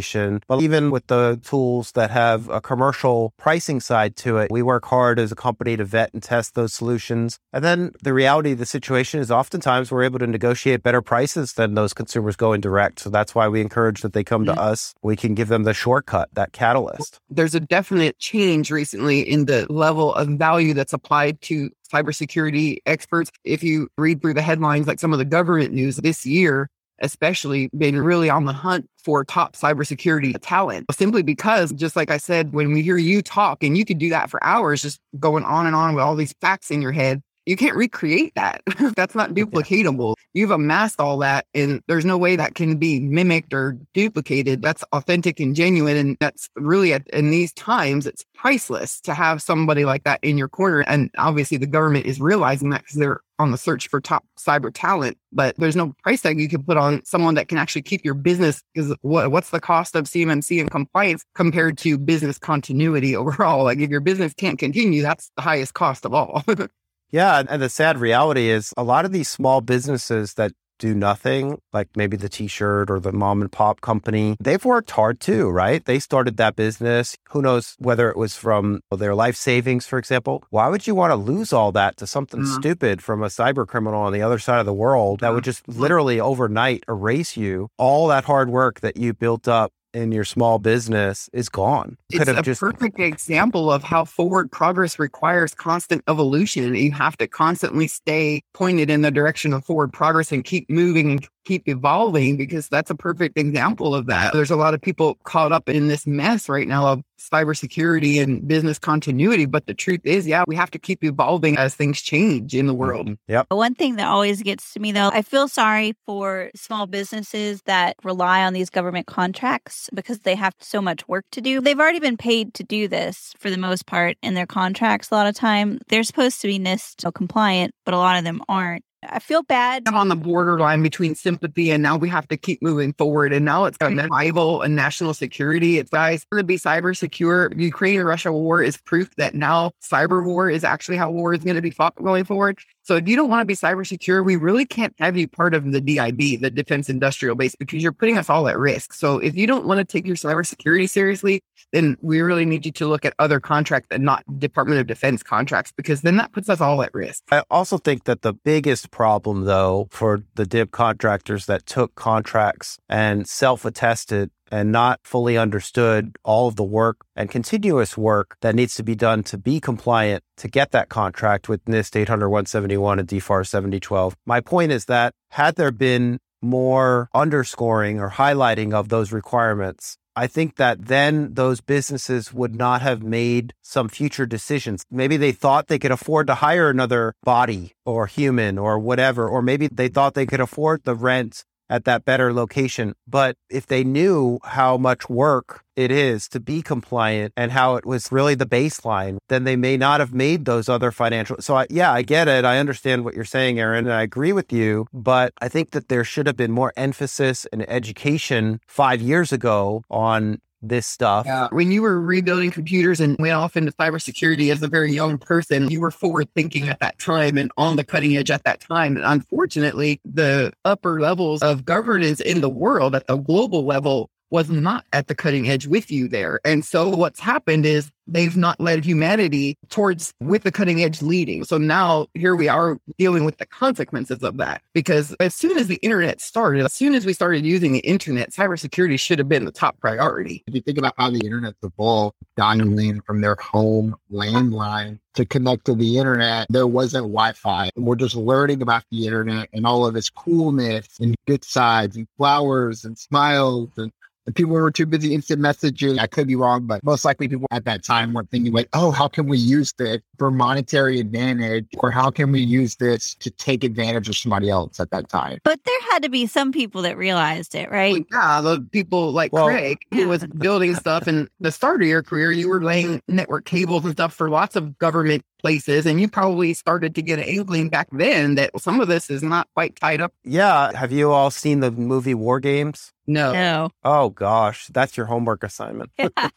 but 0.47 0.61
even 0.61 0.91
with 0.91 1.07
the 1.07 1.39
tools 1.43 1.91
that 1.93 2.11
have 2.11 2.49
a 2.49 2.61
commercial 2.61 3.33
pricing 3.37 3.79
side 3.79 4.15
to 4.17 4.37
it, 4.37 4.51
we 4.51 4.61
work 4.61 4.85
hard 4.85 5.19
as 5.19 5.31
a 5.31 5.35
company 5.35 5.75
to 5.77 5.83
vet 5.83 6.13
and 6.13 6.23
test 6.23 6.55
those 6.55 6.73
solutions. 6.73 7.37
And 7.51 7.63
then 7.63 7.91
the 8.03 8.13
reality 8.13 8.53
of 8.53 8.59
the 8.59 8.65
situation 8.65 9.19
is 9.19 9.31
oftentimes 9.31 9.91
we're 9.91 10.03
able 10.03 10.19
to 10.19 10.27
negotiate 10.27 10.83
better 10.83 11.01
prices 11.01 11.53
than 11.53 11.73
those 11.73 11.93
consumers 11.93 12.35
going 12.35 12.61
direct. 12.61 12.99
So 12.99 13.09
that's 13.09 13.35
why 13.35 13.47
we 13.47 13.61
encourage 13.61 14.01
that 14.01 14.13
they 14.13 14.23
come 14.23 14.45
to 14.45 14.51
mm-hmm. 14.51 14.59
us. 14.59 14.93
We 15.01 15.15
can 15.15 15.35
give 15.35 15.47
them 15.47 15.63
the 15.63 15.73
shortcut, 15.73 16.29
that 16.33 16.53
catalyst. 16.53 17.19
There's 17.29 17.55
a 17.55 17.59
definite 17.59 18.19
change 18.19 18.71
recently 18.71 19.21
in 19.21 19.45
the 19.45 19.65
level 19.71 20.13
of 20.13 20.27
value 20.29 20.73
that's 20.73 20.93
applied 20.93 21.41
to 21.41 21.69
cybersecurity 21.91 22.77
experts. 22.85 23.31
If 23.43 23.63
you 23.63 23.89
read 23.97 24.21
through 24.21 24.35
the 24.35 24.41
headlines, 24.41 24.87
like 24.87 24.99
some 24.99 25.13
of 25.13 25.19
the 25.19 25.25
government 25.25 25.73
news 25.73 25.97
this 25.97 26.25
year, 26.25 26.69
especially 27.01 27.69
been 27.77 27.99
really 27.99 28.29
on 28.29 28.45
the 28.45 28.53
hunt 28.53 28.87
for 29.03 29.25
top 29.25 29.55
cybersecurity 29.55 30.35
talent 30.41 30.85
simply 30.91 31.23
because 31.23 31.71
just 31.73 31.95
like 31.95 32.11
I 32.11 32.17
said, 32.17 32.53
when 32.53 32.71
we 32.71 32.81
hear 32.81 32.97
you 32.97 33.21
talk 33.21 33.63
and 33.63 33.77
you 33.77 33.85
could 33.85 33.97
do 33.97 34.09
that 34.09 34.29
for 34.29 34.43
hours, 34.43 34.81
just 34.81 34.99
going 35.19 35.43
on 35.43 35.65
and 35.65 35.75
on 35.75 35.95
with 35.95 36.03
all 36.03 36.15
these 36.15 36.33
facts 36.41 36.71
in 36.71 36.81
your 36.81 36.91
head, 36.91 37.21
you 37.45 37.57
can't 37.57 37.75
recreate 37.75 38.33
that. 38.35 38.61
That's 38.95 39.15
not 39.15 39.31
duplicatable. 39.31 40.15
You've 40.33 40.51
amassed 40.51 40.99
all 40.99 41.17
that 41.19 41.45
and 41.53 41.81
there's 41.87 42.05
no 42.05 42.17
way 42.17 42.35
that 42.35 42.55
can 42.55 42.77
be 42.77 42.99
mimicked 42.99 43.53
or 43.53 43.77
duplicated. 43.93 44.61
That's 44.61 44.83
authentic 44.93 45.39
and 45.39 45.55
genuine. 45.55 45.97
And 45.97 46.17
that's 46.19 46.49
really 46.55 46.93
at, 46.93 47.07
in 47.09 47.31
these 47.31 47.51
times, 47.53 48.07
it's 48.07 48.23
priceless 48.33 49.01
to 49.01 49.13
have 49.13 49.41
somebody 49.41 49.83
like 49.83 50.03
that 50.03 50.23
in 50.23 50.37
your 50.37 50.47
corner. 50.47 50.81
And 50.87 51.09
obviously 51.17 51.57
the 51.57 51.67
government 51.67 52.05
is 52.05 52.21
realizing 52.21 52.69
that 52.69 52.81
because 52.81 52.95
they're 52.95 53.19
on 53.39 53.51
the 53.51 53.57
search 53.57 53.87
for 53.87 53.99
top 53.99 54.23
cyber 54.39 54.71
talent, 54.73 55.17
but 55.31 55.55
there's 55.57 55.75
no 55.75 55.93
price 56.03 56.21
tag 56.21 56.39
you 56.39 56.47
can 56.47 56.63
put 56.63 56.77
on 56.77 57.03
someone 57.03 57.33
that 57.35 57.47
can 57.47 57.57
actually 57.57 57.81
keep 57.81 58.05
your 58.05 58.13
business 58.13 58.63
because 58.73 58.95
what, 59.01 59.31
what's 59.31 59.49
the 59.49 59.59
cost 59.59 59.95
of 59.95 60.05
CMMC 60.05 60.61
and 60.61 60.69
compliance 60.69 61.25
compared 61.35 61.77
to 61.79 61.97
business 61.97 62.37
continuity 62.37 63.15
overall? 63.17 63.63
Like 63.63 63.79
if 63.79 63.89
your 63.89 64.01
business 64.01 64.33
can't 64.33 64.59
continue, 64.59 65.01
that's 65.01 65.31
the 65.35 65.41
highest 65.41 65.73
cost 65.73 66.05
of 66.05 66.13
all. 66.13 66.43
Yeah. 67.11 67.43
And 67.47 67.61
the 67.61 67.69
sad 67.69 67.97
reality 67.97 68.49
is 68.49 68.73
a 68.77 68.83
lot 68.83 69.05
of 69.05 69.11
these 69.11 69.29
small 69.29 69.61
businesses 69.61 70.35
that 70.35 70.51
do 70.81 70.95
nothing, 70.95 71.59
like 71.71 71.87
maybe 71.95 72.17
the 72.17 72.27
t 72.27 72.47
shirt 72.47 72.89
or 72.89 72.99
the 72.99 73.11
mom 73.11 73.41
and 73.41 73.51
pop 73.51 73.81
company, 73.81 74.35
they've 74.39 74.65
worked 74.65 74.89
hard 74.91 75.19
too, 75.19 75.47
right? 75.47 75.85
They 75.85 75.99
started 75.99 76.37
that 76.37 76.55
business. 76.55 77.15
Who 77.29 77.41
knows 77.43 77.75
whether 77.77 78.09
it 78.09 78.17
was 78.17 78.35
from 78.35 78.81
their 78.89 79.13
life 79.13 79.35
savings, 79.35 79.85
for 79.85 79.99
example? 79.99 80.43
Why 80.49 80.67
would 80.69 80.87
you 80.87 80.95
want 80.95 81.11
to 81.11 81.15
lose 81.15 81.53
all 81.53 81.71
that 81.73 81.97
to 81.97 82.07
something 82.07 82.41
mm-hmm. 82.41 82.59
stupid 82.59 83.03
from 83.03 83.21
a 83.21 83.27
cyber 83.27 83.67
criminal 83.67 84.01
on 84.01 84.11
the 84.11 84.23
other 84.23 84.39
side 84.39 84.59
of 84.59 84.65
the 84.65 84.73
world 84.73 85.19
that 85.19 85.33
would 85.33 85.43
just 85.43 85.67
literally 85.69 86.19
overnight 86.19 86.83
erase 86.89 87.37
you 87.37 87.69
all 87.77 88.07
that 88.07 88.25
hard 88.25 88.49
work 88.49 88.79
that 88.79 88.97
you 88.97 89.13
built 89.13 89.47
up 89.47 89.71
in 89.93 90.11
your 90.11 90.23
small 90.23 90.59
business 90.59 91.29
is 91.33 91.49
gone. 91.49 91.97
Could 92.11 92.21
it's 92.21 92.29
a 92.29 92.41
just... 92.41 92.61
perfect 92.61 92.99
example 92.99 93.71
of 93.71 93.83
how 93.83 94.05
forward 94.05 94.51
progress 94.51 94.99
requires 94.99 95.53
constant 95.53 96.03
evolution. 96.07 96.75
You 96.75 96.91
have 96.91 97.17
to 97.17 97.27
constantly 97.27 97.87
stay 97.87 98.43
pointed 98.53 98.89
in 98.89 99.01
the 99.01 99.11
direction 99.11 99.53
of 99.53 99.65
forward 99.65 99.93
progress 99.93 100.31
and 100.31 100.43
keep 100.43 100.69
moving 100.69 101.21
keep 101.45 101.67
evolving 101.67 102.37
because 102.37 102.67
that's 102.67 102.89
a 102.89 102.95
perfect 102.95 103.37
example 103.37 103.95
of 103.95 104.05
that. 104.07 104.33
There's 104.33 104.51
a 104.51 104.55
lot 104.55 104.73
of 104.73 104.81
people 104.81 105.15
caught 105.23 105.51
up 105.51 105.69
in 105.69 105.87
this 105.87 106.05
mess 106.05 106.47
right 106.49 106.67
now 106.67 106.87
of 106.87 107.01
cybersecurity 107.19 108.21
and 108.21 108.47
business 108.47 108.79
continuity. 108.79 109.45
But 109.45 109.67
the 109.67 109.73
truth 109.73 110.01
is, 110.03 110.27
yeah, 110.27 110.43
we 110.47 110.55
have 110.55 110.71
to 110.71 110.79
keep 110.79 111.03
evolving 111.03 111.57
as 111.57 111.75
things 111.75 112.01
change 112.01 112.55
in 112.55 112.67
the 112.67 112.73
world. 112.73 113.07
Mm-hmm. 113.07 113.31
Yep. 113.31 113.47
One 113.49 113.75
thing 113.75 113.95
that 113.97 114.07
always 114.07 114.41
gets 114.41 114.73
to 114.73 114.79
me 114.79 114.91
though, 114.91 115.09
I 115.13 115.21
feel 115.21 115.47
sorry 115.47 115.93
for 116.05 116.51
small 116.55 116.87
businesses 116.87 117.61
that 117.63 117.95
rely 118.03 118.43
on 118.43 118.53
these 118.53 118.69
government 118.69 119.07
contracts 119.07 119.89
because 119.93 120.19
they 120.19 120.35
have 120.35 120.53
so 120.59 120.81
much 120.81 121.07
work 121.07 121.25
to 121.31 121.41
do. 121.41 121.61
They've 121.61 121.79
already 121.79 121.99
been 121.99 122.17
paid 122.17 122.53
to 122.55 122.63
do 122.63 122.87
this 122.87 123.33
for 123.37 123.49
the 123.49 123.57
most 123.57 123.85
part 123.85 124.17
in 124.21 124.33
their 124.33 124.47
contracts 124.47 125.11
a 125.11 125.15
lot 125.15 125.27
of 125.27 125.35
time. 125.35 125.79
They're 125.87 126.03
supposed 126.03 126.41
to 126.41 126.47
be 126.47 126.59
NIST 126.59 127.11
compliant, 127.13 127.73
but 127.85 127.93
a 127.93 127.97
lot 127.97 128.17
of 128.17 128.23
them 128.23 128.41
aren't. 128.47 128.83
I 129.07 129.19
feel 129.19 129.41
bad. 129.41 129.83
I'm 129.87 129.95
on 129.95 130.09
the 130.09 130.15
borderline 130.15 130.83
between 130.83 131.15
sympathy 131.15 131.71
and 131.71 131.81
now 131.81 131.97
we 131.97 132.07
have 132.09 132.27
to 132.27 132.37
keep 132.37 132.61
moving 132.61 132.93
forward. 132.93 133.33
And 133.33 133.43
now 133.43 133.65
it's 133.65 133.77
got 133.77 133.91
survival 133.95 134.61
and 134.61 134.75
national 134.75 135.15
security. 135.15 135.79
It's 135.79 135.89
guys 135.89 136.25
to 136.31 136.43
be 136.43 136.57
cyber 136.57 136.95
secure. 136.95 137.51
Ukraine 137.55 137.99
and 137.99 138.07
Russia 138.07 138.31
war 138.31 138.61
is 138.61 138.77
proof 138.77 139.15
that 139.15 139.33
now 139.33 139.71
cyber 139.81 140.23
war 140.23 140.49
is 140.49 140.63
actually 140.63 140.97
how 140.97 141.09
war 141.09 141.33
is 141.33 141.43
going 141.43 141.55
to 141.55 141.61
be 141.61 141.71
fought 141.71 141.95
going 141.95 142.25
forward. 142.25 142.59
So 142.91 142.97
if 142.97 143.07
you 143.07 143.15
don't 143.15 143.29
want 143.29 143.39
to 143.39 143.45
be 143.45 143.55
cyber 143.55 143.87
secure, 143.87 144.21
we 144.21 144.35
really 144.35 144.65
can't 144.65 144.93
have 144.99 145.15
you 145.15 145.25
part 145.25 145.53
of 145.53 145.71
the 145.71 145.79
DIB, 145.79 146.41
the 146.41 146.51
defense 146.51 146.89
industrial 146.89 147.37
base, 147.37 147.55
because 147.55 147.81
you're 147.81 147.93
putting 147.93 148.17
us 148.17 148.29
all 148.29 148.49
at 148.49 148.59
risk. 148.59 148.91
So 148.91 149.17
if 149.17 149.33
you 149.33 149.47
don't 149.47 149.65
want 149.65 149.77
to 149.77 149.85
take 149.85 150.05
your 150.05 150.17
cybersecurity 150.17 150.89
seriously, 150.89 151.41
then 151.71 151.95
we 152.01 152.19
really 152.19 152.43
need 152.43 152.65
you 152.65 152.71
to 152.73 152.87
look 152.87 153.05
at 153.05 153.13
other 153.17 153.39
contracts 153.39 153.87
and 153.91 154.03
not 154.03 154.25
Department 154.37 154.81
of 154.81 154.87
Defense 154.87 155.23
contracts, 155.23 155.71
because 155.71 156.01
then 156.01 156.17
that 156.17 156.33
puts 156.33 156.49
us 156.49 156.59
all 156.59 156.83
at 156.83 156.93
risk. 156.93 157.23
I 157.31 157.43
also 157.49 157.77
think 157.77 158.03
that 158.03 158.23
the 158.23 158.33
biggest 158.33 158.91
problem, 158.91 159.45
though, 159.45 159.87
for 159.89 160.23
the 160.35 160.45
DIB 160.45 160.71
contractors 160.71 161.45
that 161.45 161.65
took 161.65 161.95
contracts 161.95 162.77
and 162.89 163.25
self 163.25 163.63
attested 163.63 164.31
and 164.51 164.71
not 164.71 164.99
fully 165.03 165.37
understood 165.37 166.15
all 166.23 166.47
of 166.47 166.55
the 166.57 166.63
work 166.63 166.97
and 167.15 167.31
continuous 167.31 167.97
work 167.97 168.35
that 168.41 168.53
needs 168.53 168.75
to 168.75 168.83
be 168.83 168.95
done 168.95 169.23
to 169.23 169.37
be 169.37 169.59
compliant 169.59 170.23
to 170.37 170.47
get 170.47 170.71
that 170.71 170.89
contract 170.89 171.47
with 171.47 171.63
NIST 171.65 171.95
800 171.95 172.29
171 172.29 172.99
and 172.99 173.07
DFAR 173.07 173.47
7012. 173.47 174.15
My 174.25 174.41
point 174.41 174.71
is 174.71 174.85
that 174.85 175.13
had 175.29 175.55
there 175.55 175.71
been 175.71 176.19
more 176.41 177.09
underscoring 177.13 177.99
or 177.99 178.09
highlighting 178.09 178.73
of 178.73 178.89
those 178.89 179.11
requirements, 179.11 179.97
I 180.15 180.27
think 180.27 180.57
that 180.57 180.87
then 180.87 181.35
those 181.35 181.61
businesses 181.61 182.33
would 182.33 182.53
not 182.53 182.81
have 182.81 183.01
made 183.01 183.53
some 183.61 183.87
future 183.87 184.25
decisions. 184.25 184.83
Maybe 184.91 185.15
they 185.15 185.31
thought 185.31 185.67
they 185.67 185.79
could 185.79 185.91
afford 185.91 186.27
to 186.27 186.35
hire 186.35 186.69
another 186.69 187.13
body 187.23 187.71
or 187.85 188.07
human 188.07 188.57
or 188.57 188.77
whatever, 188.77 189.29
or 189.29 189.41
maybe 189.41 189.67
they 189.67 189.87
thought 189.87 190.13
they 190.13 190.25
could 190.25 190.41
afford 190.41 190.83
the 190.83 190.95
rent 190.95 191.45
at 191.71 191.85
that 191.85 192.05
better 192.05 192.33
location. 192.33 192.93
But 193.07 193.37
if 193.49 193.65
they 193.65 193.83
knew 193.83 194.37
how 194.43 194.77
much 194.77 195.09
work 195.09 195.63
it 195.75 195.89
is 195.89 196.27
to 196.27 196.39
be 196.39 196.61
compliant 196.61 197.33
and 197.37 197.51
how 197.51 197.77
it 197.77 197.85
was 197.85 198.11
really 198.11 198.35
the 198.35 198.45
baseline, 198.45 199.17
then 199.29 199.45
they 199.45 199.55
may 199.55 199.77
not 199.77 200.01
have 200.01 200.13
made 200.13 200.45
those 200.45 200.67
other 200.67 200.91
financial. 200.91 201.37
So, 201.39 201.55
I, 201.55 201.67
yeah, 201.69 201.91
I 201.91 202.01
get 202.01 202.27
it. 202.27 202.43
I 202.43 202.59
understand 202.59 203.05
what 203.05 203.15
you're 203.15 203.23
saying, 203.23 203.57
Erin, 203.57 203.85
and 203.85 203.93
I 203.93 204.01
agree 204.03 204.33
with 204.33 204.51
you. 204.51 204.85
But 204.93 205.33
I 205.41 205.47
think 205.47 205.71
that 205.71 205.87
there 205.87 206.03
should 206.03 206.27
have 206.27 206.37
been 206.37 206.51
more 206.51 206.73
emphasis 206.75 207.47
and 207.53 207.67
education 207.69 208.59
five 208.67 209.01
years 209.01 209.31
ago 209.31 209.83
on 209.89 210.41
this 210.61 210.85
stuff. 210.87 211.25
Yeah. 211.25 211.47
When 211.51 211.71
you 211.71 211.81
were 211.81 211.99
rebuilding 211.99 212.51
computers 212.51 212.99
and 212.99 213.17
went 213.17 213.33
off 213.33 213.57
into 213.57 213.71
cybersecurity 213.71 214.51
as 214.51 214.61
a 214.61 214.67
very 214.67 214.91
young 214.91 215.17
person, 215.17 215.69
you 215.69 215.81
were 215.81 215.91
forward 215.91 216.27
thinking 216.35 216.69
at 216.69 216.79
that 216.79 216.99
time 216.99 217.37
and 217.37 217.51
on 217.57 217.75
the 217.75 217.83
cutting 217.83 218.15
edge 218.15 218.31
at 218.31 218.43
that 218.43 218.59
time. 218.59 218.95
And 218.95 219.05
unfortunately, 219.05 219.99
the 220.05 220.53
upper 220.65 221.01
levels 221.01 221.41
of 221.41 221.65
governance 221.65 222.19
in 222.19 222.41
the 222.41 222.49
world 222.49 222.95
at 222.95 223.07
the 223.07 223.17
global 223.17 223.65
level 223.65 224.09
was 224.31 224.49
not 224.49 224.85
at 224.93 225.07
the 225.07 225.15
cutting 225.15 225.49
edge 225.49 225.67
with 225.67 225.91
you 225.91 226.07
there. 226.07 226.39
And 226.43 226.65
so 226.65 226.89
what's 226.89 227.19
happened 227.19 227.65
is 227.65 227.91
they've 228.07 228.35
not 228.35 228.59
led 228.59 228.83
humanity 228.83 229.57
towards 229.69 230.13
with 230.19 230.43
the 230.43 230.51
cutting 230.51 230.83
edge 230.83 231.01
leading. 231.01 231.43
So 231.43 231.57
now 231.57 232.07
here 232.13 232.35
we 232.35 232.47
are 232.47 232.77
dealing 232.97 233.25
with 233.25 233.37
the 233.37 233.45
consequences 233.45 234.23
of 234.23 234.37
that. 234.37 234.61
Because 234.73 235.13
as 235.19 235.35
soon 235.35 235.57
as 235.57 235.67
the 235.67 235.75
internet 235.75 236.19
started, 236.21 236.65
as 236.65 236.73
soon 236.73 236.95
as 236.95 237.05
we 237.05 237.13
started 237.13 237.45
using 237.45 237.73
the 237.73 237.79
internet, 237.79 238.31
cybersecurity 238.31 238.99
should 238.99 239.19
have 239.19 239.29
been 239.29 239.45
the 239.45 239.51
top 239.51 239.79
priority. 239.79 240.43
If 240.47 240.55
you 240.55 240.61
think 240.61 240.77
about 240.77 240.93
how 240.97 241.09
the 241.09 241.19
internet's 241.19 241.59
evolved, 241.63 242.15
dialing 242.35 243.01
from 243.01 243.21
their 243.21 243.35
home 243.35 243.95
landline 244.11 244.99
to 245.13 245.25
connect 245.25 245.65
to 245.65 245.75
the 245.75 245.97
internet, 245.97 246.47
there 246.49 246.67
wasn't 246.67 247.03
Wi-Fi. 247.03 247.69
We're 247.75 247.95
just 247.95 248.15
learning 248.15 248.61
about 248.61 248.83
the 248.91 249.05
internet 249.05 249.49
and 249.53 249.65
all 249.65 249.85
of 249.85 249.95
its 249.95 250.09
coolness 250.09 250.87
and 250.99 251.15
good 251.27 251.43
sides 251.43 251.97
and 251.97 252.07
flowers 252.17 252.85
and 252.85 252.97
smiles 252.97 253.69
and 253.77 253.91
people 254.35 254.53
were 254.53 254.71
too 254.71 254.85
busy 254.85 255.13
instant 255.13 255.41
messaging. 255.41 255.99
I 255.99 256.07
could 256.07 256.27
be 256.27 256.35
wrong, 256.35 256.65
but 256.65 256.83
most 256.83 257.05
likely 257.05 257.27
people 257.27 257.47
at 257.51 257.65
that 257.65 257.83
time 257.83 258.13
weren't 258.13 258.29
thinking 258.29 258.53
like, 258.53 258.69
oh, 258.73 258.91
how 258.91 259.07
can 259.07 259.27
we 259.27 259.37
use 259.37 259.73
this 259.77 259.99
for 260.17 260.31
monetary 260.31 260.99
advantage? 260.99 261.67
Or 261.79 261.91
how 261.91 262.11
can 262.11 262.31
we 262.31 262.41
use 262.41 262.75
this 262.75 263.15
to 263.15 263.31
take 263.31 263.63
advantage 263.63 264.09
of 264.09 264.15
somebody 264.15 264.49
else 264.49 264.79
at 264.79 264.91
that 264.91 265.09
time? 265.09 265.39
But 265.43 265.59
there 265.65 265.81
had 265.91 266.03
to 266.03 266.09
be 266.09 266.27
some 266.27 266.51
people 266.51 266.81
that 266.83 266.97
realized 266.97 267.55
it, 267.55 267.71
right? 267.71 268.05
Yeah, 268.11 268.41
the 268.41 268.61
people 268.71 269.11
like 269.11 269.33
well, 269.33 269.45
Craig 269.45 269.79
who 269.91 270.07
was 270.07 270.25
building 270.27 270.75
stuff 270.75 271.07
in 271.07 271.27
the 271.39 271.51
start 271.51 271.81
of 271.81 271.87
your 271.87 272.03
career, 272.03 272.31
you 272.31 272.49
were 272.49 272.63
laying 272.63 273.01
network 273.07 273.45
cables 273.45 273.83
and 273.85 273.93
stuff 273.93 274.13
for 274.13 274.29
lots 274.29 274.55
of 274.55 274.77
government 274.77 275.23
places. 275.41 275.85
And 275.85 275.99
you 275.99 276.07
probably 276.07 276.53
started 276.53 276.95
to 276.95 277.01
get 277.01 277.19
an 277.19 277.25
inkling 277.25 277.69
back 277.69 277.87
then 277.91 278.35
that 278.35 278.51
some 278.61 278.79
of 278.79 278.87
this 278.87 279.09
is 279.09 279.23
not 279.23 279.47
quite 279.53 279.75
tied 279.75 280.01
up. 280.01 280.13
Yeah. 280.23 280.75
Have 280.75 280.91
you 280.91 281.11
all 281.11 281.31
seen 281.31 281.59
the 281.59 281.71
movie 281.71 282.13
War 282.13 282.39
Games? 282.39 282.93
No. 283.07 283.33
No. 283.33 283.69
Oh 283.83 284.09
gosh, 284.09 284.67
that's 284.67 284.95
your 284.95 285.07
homework 285.07 285.43
assignment. 285.43 285.91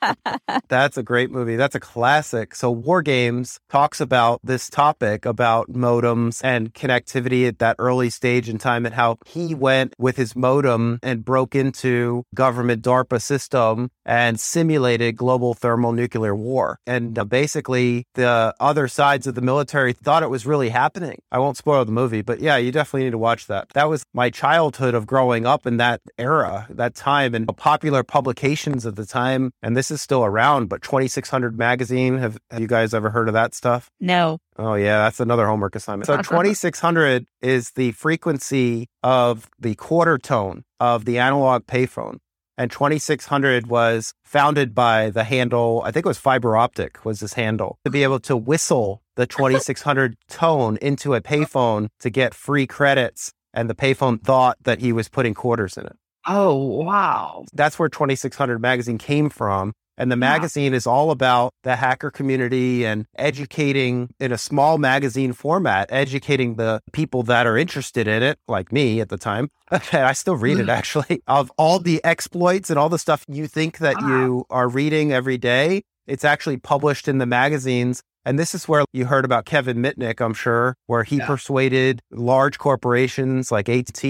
that's 0.69 0.97
a 0.97 1.03
great 1.03 1.31
movie. 1.31 1.57
That's 1.57 1.75
a 1.75 1.81
classic. 1.81 2.55
So 2.55 2.71
War 2.71 3.03
Games 3.03 3.61
talks 3.71 4.01
about 4.01 4.41
this 4.43 4.71
topic 4.71 5.27
about 5.27 5.71
modems 5.71 6.41
and 6.43 6.73
connectivity 6.73 7.47
at 7.47 7.59
that 7.59 7.77
early 7.79 8.11
stage 8.11 8.49
in 8.49 8.59
time 8.59 8.87
and 8.87 8.95
how 8.95 9.19
he 9.27 9.55
went 9.55 9.95
with 9.99 10.17
his 10.17 10.35
modem 10.35 10.99
and 11.03 11.25
broke 11.25 11.55
into 11.55 12.25
government 12.35 12.83
DARPA 12.83 13.21
system 13.21 13.91
and 14.05 14.41
simulated 14.41 15.17
global 15.17 15.55
thermonuclear 15.55 16.35
war. 16.35 16.79
And 16.87 17.19
uh, 17.19 17.25
basically 17.25 18.07
the 18.15 18.55
other 18.59 18.89
sides 18.95 19.27
of 19.27 19.35
the 19.35 19.41
military 19.41 19.93
thought 19.93 20.23
it 20.23 20.31
was 20.31 20.47
really 20.47 20.71
happening. 20.71 21.21
I 21.31 21.39
won't 21.39 21.57
spoil 21.57 21.85
the 21.85 21.93
movie, 21.93 22.23
but 22.23 22.41
yeah, 22.41 22.57
you 22.57 22.73
definitely 22.73 23.05
need 23.05 23.11
to 23.11 23.19
watch 23.19 23.47
that. 23.49 23.69
That 23.75 23.89
was 23.89 24.05
my 24.15 24.31
childhood 24.31 24.95
of 24.95 25.07
growing 25.07 25.47
up 25.47 25.67
in 25.67 25.77
that 25.79 26.01
era, 26.17 26.67
that 26.71 26.95
time, 26.95 27.35
and 27.35 27.47
popular 27.57 28.03
publications 28.03 28.87
at 28.87 28.97
the 28.97 29.05
time. 29.05 29.51
And 29.63 29.77
this 29.77 29.91
is 29.91 30.01
still 30.01 30.25
around, 30.25 30.69
but 30.69 30.83
2600 30.83 31.59
magazine. 31.59 32.19
Have, 32.19 32.39
have 32.51 32.61
you 32.61 32.69
guys 32.69 32.95
ever 32.95 33.11
heard 33.11 33.29
of 33.29 33.35
that 33.35 33.55
stuff? 33.55 33.91
No. 34.01 34.39
Oh, 34.57 34.75
yeah, 34.75 34.99
that's 34.99 35.21
another 35.21 35.47
homework 35.47 35.75
assignment. 35.75 36.07
So 36.07 36.15
uh-huh. 36.15 36.23
2600 36.23 37.27
is 37.43 37.73
the 37.73 37.93
frequency 37.93 38.87
of 39.03 39.49
the 39.59 39.75
quarter 39.75 40.17
tone 40.17 40.65
of 40.79 41.05
the 41.05 41.19
analog 41.19 41.67
payphone 41.67 42.19
and 42.57 42.71
2600 42.71 43.67
was 43.67 44.13
founded 44.25 44.75
by 44.75 45.11
the 45.11 45.25
handle 45.25 45.83
i 45.85 45.91
think 45.91 46.07
it 46.07 46.09
was 46.09 46.19
fiber 46.19 46.57
optic 46.57 47.05
was 47.05 47.21
this 47.21 47.35
handle 47.35 47.79
to 47.85 47.91
be 47.91 48.03
able 48.03 48.21
to 48.21 48.37
whistle 48.37 49.03
the 49.17 49.27
2600 49.27 50.17
tone 50.29 50.77
into 50.83 51.15
a 51.15 51.21
payphone 51.21 51.89
to 52.01 52.11
get 52.11 52.35
free 52.35 52.67
credits 52.67 53.33
and 53.53 53.71
the 53.71 53.75
payphone 53.75 54.21
thought 54.23 54.59
that 54.65 54.81
he 54.81 54.93
was 54.93 55.09
putting 55.09 55.33
quarters 55.33 55.77
in 55.77 55.87
it. 55.87 55.97
Oh 56.27 56.55
wow. 56.55 57.45
That's 57.53 57.79
where 57.79 57.89
2600 57.89 58.59
magazine 58.59 58.99
came 58.99 59.31
from 59.31 59.73
and 59.97 60.11
the 60.11 60.17
magazine 60.17 60.75
is 60.75 60.87
all 60.87 61.11
about 61.11 61.55
the 61.63 61.77
hacker 61.77 62.11
community 62.11 62.85
and 62.85 63.07
educating 63.17 64.09
in 64.19 64.33
a 64.33 64.39
small 64.39 64.79
magazine 64.79 65.33
format, 65.33 65.89
educating 65.91 66.57
the 66.57 66.81
people 66.93 67.23
that 67.25 67.47
are 67.47 67.57
interested 67.57 68.09
in 68.09 68.23
it, 68.23 68.39
like 68.49 68.73
me 68.73 69.01
at 69.01 69.09
the 69.09 69.19
time. 69.19 69.51
I 69.93 70.13
still 70.13 70.37
read 70.37 70.59
it 70.59 70.63
mm-hmm. 70.63 70.71
actually, 70.71 71.23
of 71.27 71.51
all 71.57 71.79
the 71.79 72.03
exploits 72.05 72.71
and 72.71 72.79
all 72.79 72.89
the 72.89 72.99
stuff 72.99 73.25
you 73.29 73.47
think 73.47 73.79
that 73.79 73.97
wow. 74.01 74.09
you 74.09 74.47
are 74.51 74.69
reading 74.69 75.13
every 75.13 75.39
day. 75.39 75.83
It's 76.07 76.25
actually 76.25 76.59
published 76.59 77.09
in 77.09 77.19
the 77.19 77.27
magazines 77.27 78.03
and 78.25 78.39
this 78.39 78.55
is 78.55 78.67
where 78.67 78.85
you 78.93 79.07
heard 79.07 79.25
about 79.25 79.45
Kevin 79.45 79.79
Mitnick, 79.79 80.21
I'm 80.21 80.35
sure, 80.35 80.77
where 80.87 81.05
he 81.05 81.17
yeah. 81.17 81.27
persuaded 81.27 82.01
large 82.11 82.59
corporations 82.59 83.51
like 83.53 83.69
AT 83.69 84.05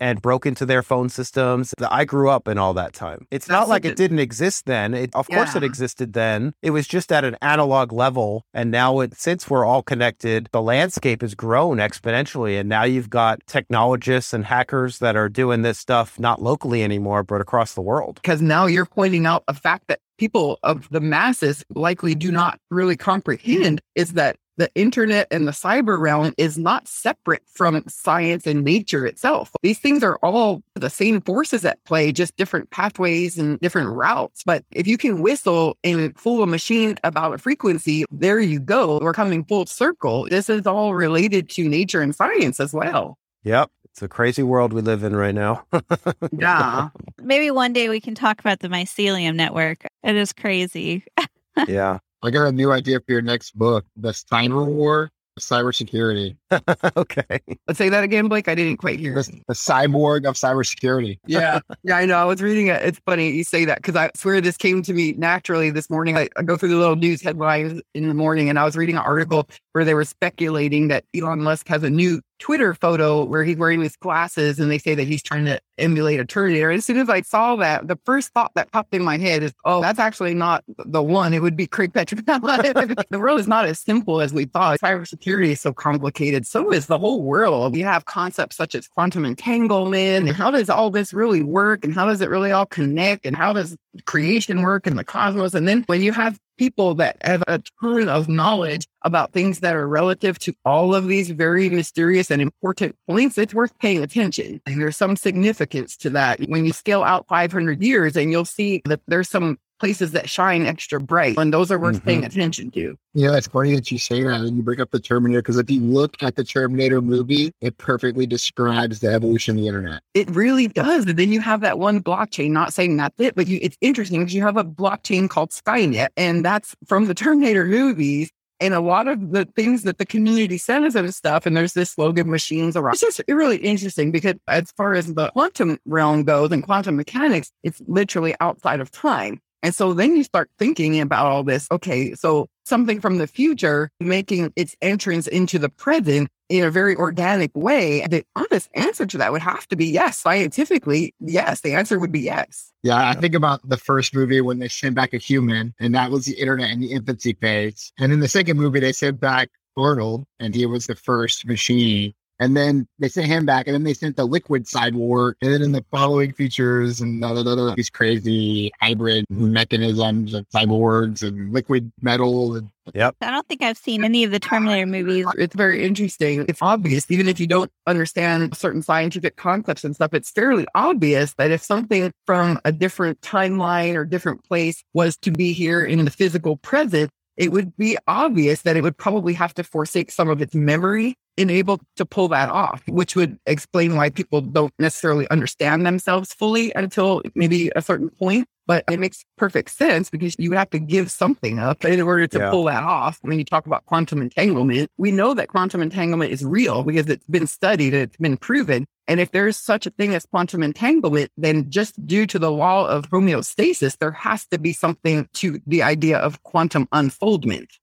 and 0.00 0.22
broke 0.22 0.46
into 0.46 0.64
their 0.64 0.82
phone 0.82 1.08
systems. 1.08 1.74
I 1.90 2.04
grew 2.04 2.30
up 2.30 2.48
in 2.48 2.58
all 2.58 2.74
that 2.74 2.92
time. 2.92 3.26
It's 3.30 3.46
That's 3.46 3.60
not 3.60 3.68
like 3.68 3.84
it 3.84 3.96
didn't 3.96 4.20
exist 4.20 4.66
then. 4.66 4.94
It, 4.94 5.14
of 5.14 5.26
yeah. 5.28 5.36
course, 5.36 5.54
it 5.54 5.62
existed 5.62 6.12
then. 6.12 6.54
It 6.62 6.70
was 6.70 6.86
just 6.86 7.12
at 7.12 7.24
an 7.24 7.36
analog 7.42 7.92
level. 7.92 8.44
And 8.54 8.70
now, 8.70 9.00
it, 9.00 9.14
since 9.14 9.50
we're 9.50 9.64
all 9.64 9.82
connected, 9.82 10.48
the 10.52 10.62
landscape 10.62 11.22
has 11.22 11.34
grown 11.34 11.78
exponentially. 11.78 12.58
And 12.58 12.68
now 12.68 12.84
you've 12.84 13.10
got 13.10 13.40
technologists 13.46 14.32
and 14.32 14.44
hackers 14.44 14.98
that 14.98 15.16
are 15.16 15.28
doing 15.28 15.62
this 15.62 15.78
stuff 15.78 16.18
not 16.18 16.40
locally 16.40 16.82
anymore, 16.82 17.22
but 17.22 17.40
across 17.40 17.74
the 17.74 17.82
world. 17.82 18.20
Because 18.22 18.40
now 18.40 18.66
you're 18.66 18.86
pointing 18.86 19.26
out 19.26 19.44
a 19.48 19.54
fact 19.54 19.88
that 19.88 20.00
people 20.18 20.58
of 20.62 20.88
the 20.90 21.00
masses 21.00 21.64
likely 21.74 22.14
do 22.14 22.30
not 22.30 22.60
really 22.70 22.96
comprehend 22.96 23.80
is 23.94 24.12
that 24.14 24.36
the 24.58 24.70
internet 24.74 25.28
and 25.30 25.46
the 25.46 25.52
cyber 25.52 25.98
realm 25.98 26.34
is 26.36 26.58
not 26.58 26.88
separate 26.88 27.42
from 27.54 27.82
science 27.88 28.44
and 28.44 28.64
nature 28.64 29.06
itself. 29.06 29.52
These 29.62 29.78
things 29.78 30.02
are 30.02 30.16
all 30.16 30.62
the 30.74 30.90
same 30.90 31.20
forces 31.20 31.64
at 31.64 31.82
play, 31.84 32.10
just 32.10 32.36
different 32.36 32.70
pathways 32.70 33.38
and 33.38 33.58
different 33.60 33.90
routes. 33.90 34.42
But 34.44 34.64
if 34.72 34.88
you 34.88 34.98
can 34.98 35.22
whistle 35.22 35.78
and 35.84 36.18
fool 36.18 36.42
a 36.42 36.46
machine 36.46 36.98
about 37.04 37.34
a 37.34 37.38
frequency, 37.38 38.04
there 38.10 38.40
you 38.40 38.58
go. 38.58 38.98
We're 39.00 39.12
coming 39.12 39.44
full 39.44 39.66
circle. 39.66 40.26
This 40.28 40.50
is 40.50 40.66
all 40.66 40.92
related 40.92 41.48
to 41.50 41.68
nature 41.68 42.02
and 42.02 42.14
science 42.14 42.58
as 42.58 42.74
well. 42.74 43.16
Yep. 43.44 43.70
It's 43.98 44.02
a 44.04 44.08
crazy 44.08 44.44
world 44.44 44.72
we 44.72 44.80
live 44.80 45.02
in 45.02 45.16
right 45.16 45.34
now. 45.34 45.64
yeah. 46.30 46.90
Maybe 47.20 47.50
one 47.50 47.72
day 47.72 47.88
we 47.88 48.00
can 48.00 48.14
talk 48.14 48.38
about 48.38 48.60
the 48.60 48.68
mycelium 48.68 49.34
network. 49.34 49.84
It 50.04 50.14
is 50.14 50.32
crazy. 50.32 51.02
yeah. 51.66 51.98
I 52.22 52.30
got 52.30 52.46
a 52.46 52.52
new 52.52 52.70
idea 52.70 53.00
for 53.00 53.10
your 53.10 53.22
next 53.22 53.58
book, 53.58 53.84
The 53.96 54.10
Cyber 54.10 54.64
War 54.64 55.10
of 55.36 55.42
cybersecurity. 55.42 56.36
okay. 56.96 57.40
Let's 57.66 57.78
say 57.78 57.88
that 57.88 58.04
again, 58.04 58.28
Blake. 58.28 58.46
I 58.46 58.54
didn't 58.54 58.76
quite 58.76 59.00
hear. 59.00 59.14
The, 59.14 59.40
the 59.48 59.54
cyborg 59.54 60.28
of 60.28 60.36
cybersecurity. 60.36 61.18
yeah. 61.26 61.58
Yeah, 61.82 61.96
I 61.96 62.06
know. 62.06 62.18
I 62.18 62.24
was 62.24 62.40
reading 62.40 62.68
it. 62.68 62.80
It's 62.84 63.00
funny 63.04 63.30
you 63.30 63.42
say 63.42 63.64
that 63.64 63.78
because 63.78 63.96
I 63.96 64.12
swear 64.14 64.40
this 64.40 64.56
came 64.56 64.82
to 64.82 64.92
me 64.92 65.14
naturally 65.14 65.70
this 65.70 65.90
morning. 65.90 66.16
I, 66.16 66.28
I, 66.36 66.42
go 66.42 66.56
through 66.56 66.68
the 66.68 66.76
little 66.76 66.94
news 66.94 67.20
headlines 67.20 67.82
in 67.94 68.06
the 68.06 68.14
morning 68.14 68.48
and 68.48 68.60
I 68.60 68.64
was 68.64 68.76
reading 68.76 68.94
an 68.94 69.02
article 69.02 69.48
where 69.72 69.84
they 69.84 69.94
were 69.94 70.04
speculating 70.04 70.86
that 70.86 71.04
Elon 71.16 71.42
Musk 71.42 71.66
has 71.66 71.82
a 71.82 71.90
new 71.90 72.20
Twitter 72.38 72.74
photo 72.74 73.24
where 73.24 73.44
he's 73.44 73.56
wearing 73.56 73.80
his 73.80 73.96
glasses 73.96 74.58
and 74.58 74.70
they 74.70 74.78
say 74.78 74.94
that 74.94 75.06
he's 75.06 75.22
trying 75.22 75.44
to 75.46 75.60
emulate 75.76 76.20
a 76.20 76.24
Terminator. 76.24 76.70
As 76.70 76.84
soon 76.84 76.98
as 76.98 77.08
I 77.08 77.22
saw 77.22 77.56
that, 77.56 77.88
the 77.88 77.98
first 78.04 78.30
thought 78.30 78.52
that 78.54 78.70
popped 78.72 78.94
in 78.94 79.02
my 79.02 79.18
head 79.18 79.42
is, 79.42 79.52
oh, 79.64 79.80
that's 79.80 79.98
actually 79.98 80.34
not 80.34 80.64
the 80.68 81.02
one. 81.02 81.34
It 81.34 81.42
would 81.42 81.56
be 81.56 81.66
Craig 81.66 81.92
Petronella. 81.92 83.06
the 83.10 83.18
world 83.18 83.40
is 83.40 83.48
not 83.48 83.66
as 83.66 83.78
simple 83.78 84.20
as 84.20 84.32
we 84.32 84.44
thought. 84.44 84.80
Cybersecurity 84.80 85.50
is 85.50 85.60
so 85.60 85.72
complicated. 85.72 86.46
So 86.46 86.72
is 86.72 86.86
the 86.86 86.98
whole 86.98 87.22
world. 87.22 87.72
We 87.72 87.80
have 87.80 88.04
concepts 88.04 88.56
such 88.56 88.74
as 88.74 88.88
quantum 88.88 89.24
entanglement 89.24 90.28
and 90.28 90.36
how 90.36 90.50
does 90.50 90.70
all 90.70 90.90
this 90.90 91.12
really 91.12 91.42
work 91.42 91.84
and 91.84 91.94
how 91.94 92.06
does 92.06 92.20
it 92.20 92.28
really 92.28 92.52
all 92.52 92.66
connect 92.66 93.26
and 93.26 93.36
how 93.36 93.52
does 93.52 93.76
creation 94.06 94.62
work 94.62 94.86
in 94.86 94.96
the 94.96 95.04
cosmos? 95.04 95.54
And 95.54 95.66
then 95.66 95.84
when 95.86 96.02
you 96.02 96.12
have 96.12 96.38
people 96.58 96.94
that 96.96 97.16
have 97.22 97.42
a 97.48 97.62
ton 97.80 98.08
of 98.08 98.28
knowledge 98.28 98.86
about 99.02 99.32
things 99.32 99.60
that 99.60 99.74
are 99.74 99.88
relative 99.88 100.38
to 100.40 100.52
all 100.64 100.94
of 100.94 101.06
these 101.06 101.30
very 101.30 101.70
mysterious 101.70 102.30
and 102.30 102.42
important 102.42 102.94
points, 103.08 103.38
it's 103.38 103.54
worth 103.54 103.76
paying 103.78 104.02
attention. 104.02 104.60
And 104.66 104.80
there's 104.80 104.96
some 104.96 105.16
significance 105.16 105.96
to 105.98 106.10
that. 106.10 106.40
When 106.48 106.66
you 106.66 106.72
scale 106.72 107.02
out 107.02 107.26
500 107.28 107.82
years 107.82 108.16
and 108.16 108.30
you'll 108.30 108.44
see 108.44 108.82
that 108.84 109.00
there's 109.06 109.30
some 109.30 109.58
places 109.78 110.12
that 110.12 110.28
shine 110.28 110.66
extra 110.66 111.00
bright, 111.00 111.36
and 111.38 111.52
those 111.52 111.70
are 111.70 111.78
worth 111.78 111.96
mm-hmm. 111.96 112.04
paying 112.04 112.24
attention 112.24 112.70
to. 112.72 112.96
Yeah, 113.14 113.36
it's 113.36 113.48
funny 113.48 113.74
that 113.74 113.90
you 113.90 113.98
say 113.98 114.22
that 114.22 114.40
and 114.40 114.56
you 114.56 114.62
bring 114.62 114.80
up 114.80 114.90
the 114.90 115.00
Terminator 115.00 115.40
because 115.40 115.58
if 115.58 115.70
you 115.70 115.80
look 115.80 116.22
at 116.22 116.36
the 116.36 116.44
Terminator 116.44 117.00
movie, 117.00 117.52
it 117.60 117.78
perfectly 117.78 118.26
describes 118.26 119.00
the 119.00 119.08
evolution 119.08 119.56
of 119.56 119.62
the 119.62 119.68
internet. 119.68 120.02
It 120.14 120.30
really 120.30 120.68
does. 120.68 121.06
And 121.06 121.18
then 121.18 121.32
you 121.32 121.40
have 121.40 121.60
that 121.62 121.78
one 121.78 122.02
blockchain, 122.02 122.50
not 122.50 122.72
saying 122.72 122.96
that's 122.96 123.18
it, 123.18 123.34
but 123.34 123.46
you, 123.46 123.58
it's 123.62 123.76
interesting 123.80 124.20
because 124.20 124.34
you 124.34 124.42
have 124.42 124.56
a 124.56 124.64
blockchain 124.64 125.28
called 125.28 125.50
Skynet, 125.50 126.08
and 126.16 126.44
that's 126.44 126.76
from 126.86 127.06
the 127.06 127.14
Terminator 127.14 127.64
movies. 127.64 128.30
And 128.60 128.74
a 128.74 128.80
lot 128.80 129.06
of 129.06 129.30
the 129.30 129.44
things 129.44 129.84
that 129.84 129.98
the 129.98 130.06
community 130.06 130.58
says 130.58 130.96
and 130.96 131.14
stuff, 131.14 131.46
and 131.46 131.56
there's 131.56 131.74
this 131.74 131.90
slogan 131.90 132.28
machines 132.28 132.76
around. 132.76 132.94
It's 132.94 133.02
just 133.02 133.20
really 133.28 133.58
interesting 133.58 134.10
because 134.10 134.34
as 134.48 134.72
far 134.72 134.94
as 134.94 135.14
the 135.14 135.30
quantum 135.30 135.78
realm 135.86 136.24
goes 136.24 136.50
and 136.50 136.64
quantum 136.64 136.96
mechanics, 136.96 137.52
it's 137.62 137.80
literally 137.86 138.34
outside 138.40 138.80
of 138.80 138.90
time. 138.90 139.40
And 139.62 139.74
so 139.74 139.92
then 139.92 140.16
you 140.16 140.22
start 140.22 140.50
thinking 140.58 141.00
about 141.00 141.26
all 141.26 141.42
this. 141.42 141.66
Okay, 141.70 142.14
so 142.14 142.48
something 142.64 143.00
from 143.00 143.18
the 143.18 143.26
future 143.26 143.90
making 144.00 144.52
its 144.56 144.76
entrance 144.80 145.26
into 145.26 145.58
the 145.58 145.68
present 145.68 146.28
in 146.48 146.64
a 146.64 146.70
very 146.70 146.96
organic 146.96 147.54
way. 147.54 148.06
The 148.08 148.24
honest 148.36 148.68
answer 148.74 149.06
to 149.06 149.18
that 149.18 149.32
would 149.32 149.42
have 149.42 149.66
to 149.68 149.76
be 149.76 149.86
yes. 149.86 150.18
Scientifically, 150.18 151.14
yes. 151.20 151.60
The 151.60 151.74
answer 151.74 151.98
would 151.98 152.12
be 152.12 152.20
yes. 152.20 152.72
Yeah, 152.82 153.08
I 153.08 153.14
think 153.14 153.34
about 153.34 153.68
the 153.68 153.76
first 153.76 154.14
movie 154.14 154.40
when 154.40 154.58
they 154.58 154.68
sent 154.68 154.94
back 154.94 155.12
a 155.12 155.18
human, 155.18 155.74
and 155.80 155.94
that 155.94 156.10
was 156.10 156.24
the 156.24 156.38
internet 156.38 156.70
in 156.70 156.80
the 156.80 156.92
infancy 156.92 157.34
phase. 157.34 157.92
And 157.98 158.12
in 158.12 158.20
the 158.20 158.28
second 158.28 158.56
movie, 158.56 158.80
they 158.80 158.92
sent 158.92 159.20
back 159.20 159.50
Arnold, 159.76 160.24
and 160.40 160.54
he 160.54 160.66
was 160.66 160.86
the 160.86 160.94
first 160.94 161.46
machine. 161.46 162.14
And 162.40 162.56
then 162.56 162.86
they 162.98 163.08
sent 163.08 163.26
him 163.26 163.46
back, 163.46 163.66
and 163.66 163.74
then 163.74 163.84
they 163.84 163.94
sent 163.94 164.16
the 164.16 164.24
liquid 164.24 164.64
cyborg. 164.64 165.34
And 165.42 165.52
then 165.52 165.62
in 165.62 165.72
the 165.72 165.84
following 165.90 166.32
features, 166.32 167.00
and 167.00 167.20
blah, 167.20 167.32
blah, 167.34 167.42
blah, 167.42 167.74
these 167.74 167.90
crazy 167.90 168.70
hybrid 168.80 169.24
mechanisms 169.28 170.34
of 170.34 170.48
cyborgs 170.50 171.26
and 171.26 171.52
liquid 171.52 171.92
metal. 172.00 172.56
And 172.56 172.70
Yep. 172.94 173.16
I 173.20 173.30
don't 173.30 173.46
think 173.46 173.62
I've 173.62 173.76
seen 173.76 174.04
any 174.04 174.24
of 174.24 174.30
the 174.30 174.38
Terminator 174.38 174.86
movies. 174.86 175.26
It's 175.36 175.54
very 175.54 175.84
interesting. 175.84 176.46
It's 176.48 176.62
obvious, 176.62 177.10
even 177.10 177.28
if 177.28 177.40
you 177.40 177.46
don't 177.46 177.70
understand 177.86 178.56
certain 178.56 178.82
scientific 178.82 179.36
concepts 179.36 179.84
and 179.84 179.94
stuff, 179.94 180.14
it's 180.14 180.30
fairly 180.30 180.66
obvious 180.74 181.34
that 181.34 181.50
if 181.50 181.62
something 181.62 182.12
from 182.26 182.60
a 182.64 182.72
different 182.72 183.20
timeline 183.20 183.94
or 183.94 184.04
different 184.04 184.44
place 184.44 184.82
was 184.94 185.16
to 185.18 185.30
be 185.30 185.52
here 185.52 185.84
in 185.84 186.04
the 186.04 186.10
physical 186.10 186.56
present, 186.56 187.10
it 187.36 187.52
would 187.52 187.76
be 187.76 187.96
obvious 188.06 188.62
that 188.62 188.76
it 188.76 188.82
would 188.82 188.96
probably 188.96 189.34
have 189.34 189.54
to 189.54 189.64
forsake 189.64 190.10
some 190.10 190.28
of 190.28 190.42
its 190.42 190.54
memory 190.54 191.14
and 191.38 191.50
able 191.50 191.80
to 191.96 192.04
pull 192.04 192.28
that 192.28 192.50
off, 192.50 192.82
which 192.88 193.16
would 193.16 193.38
explain 193.46 193.96
why 193.96 194.10
people 194.10 194.40
don't 194.40 194.74
necessarily 194.78 195.28
understand 195.30 195.86
themselves 195.86 196.32
fully 196.32 196.72
until 196.74 197.22
maybe 197.34 197.70
a 197.76 197.82
certain 197.82 198.10
point. 198.10 198.46
But 198.66 198.84
it 198.90 199.00
makes 199.00 199.24
perfect 199.38 199.70
sense 199.70 200.10
because 200.10 200.36
you 200.38 200.50
would 200.50 200.58
have 200.58 200.68
to 200.70 200.78
give 200.78 201.10
something 201.10 201.58
up 201.58 201.86
in 201.86 202.02
order 202.02 202.26
to 202.26 202.38
Yeah. 202.38 202.50
pull 202.50 202.64
that 202.64 202.82
off. 202.82 203.18
When 203.22 203.38
you 203.38 203.44
talk 203.46 203.64
about 203.64 203.86
quantum 203.86 204.20
entanglement, 204.20 204.90
we 204.98 205.10
know 205.10 205.32
that 205.32 205.48
quantum 205.48 205.80
entanglement 205.80 206.32
is 206.32 206.44
real 206.44 206.82
because 206.82 207.08
it's 207.08 207.26
been 207.28 207.46
studied, 207.46 207.94
it's 207.94 208.18
been 208.18 208.36
proven. 208.36 208.84
And 209.06 209.20
if 209.20 209.30
there's 209.30 209.56
such 209.56 209.86
a 209.86 209.90
thing 209.90 210.14
as 210.14 210.26
quantum 210.26 210.62
entanglement, 210.62 211.30
then 211.38 211.70
just 211.70 212.06
due 212.06 212.26
to 212.26 212.38
the 212.38 212.50
law 212.50 212.86
of 212.86 213.08
homeostasis, 213.08 213.96
there 213.96 214.10
has 214.12 214.46
to 214.48 214.58
be 214.58 214.74
something 214.74 215.26
to 215.34 215.60
the 215.66 215.82
idea 215.82 216.18
of 216.18 216.42
quantum 216.42 216.88
unfoldment. 216.92 217.78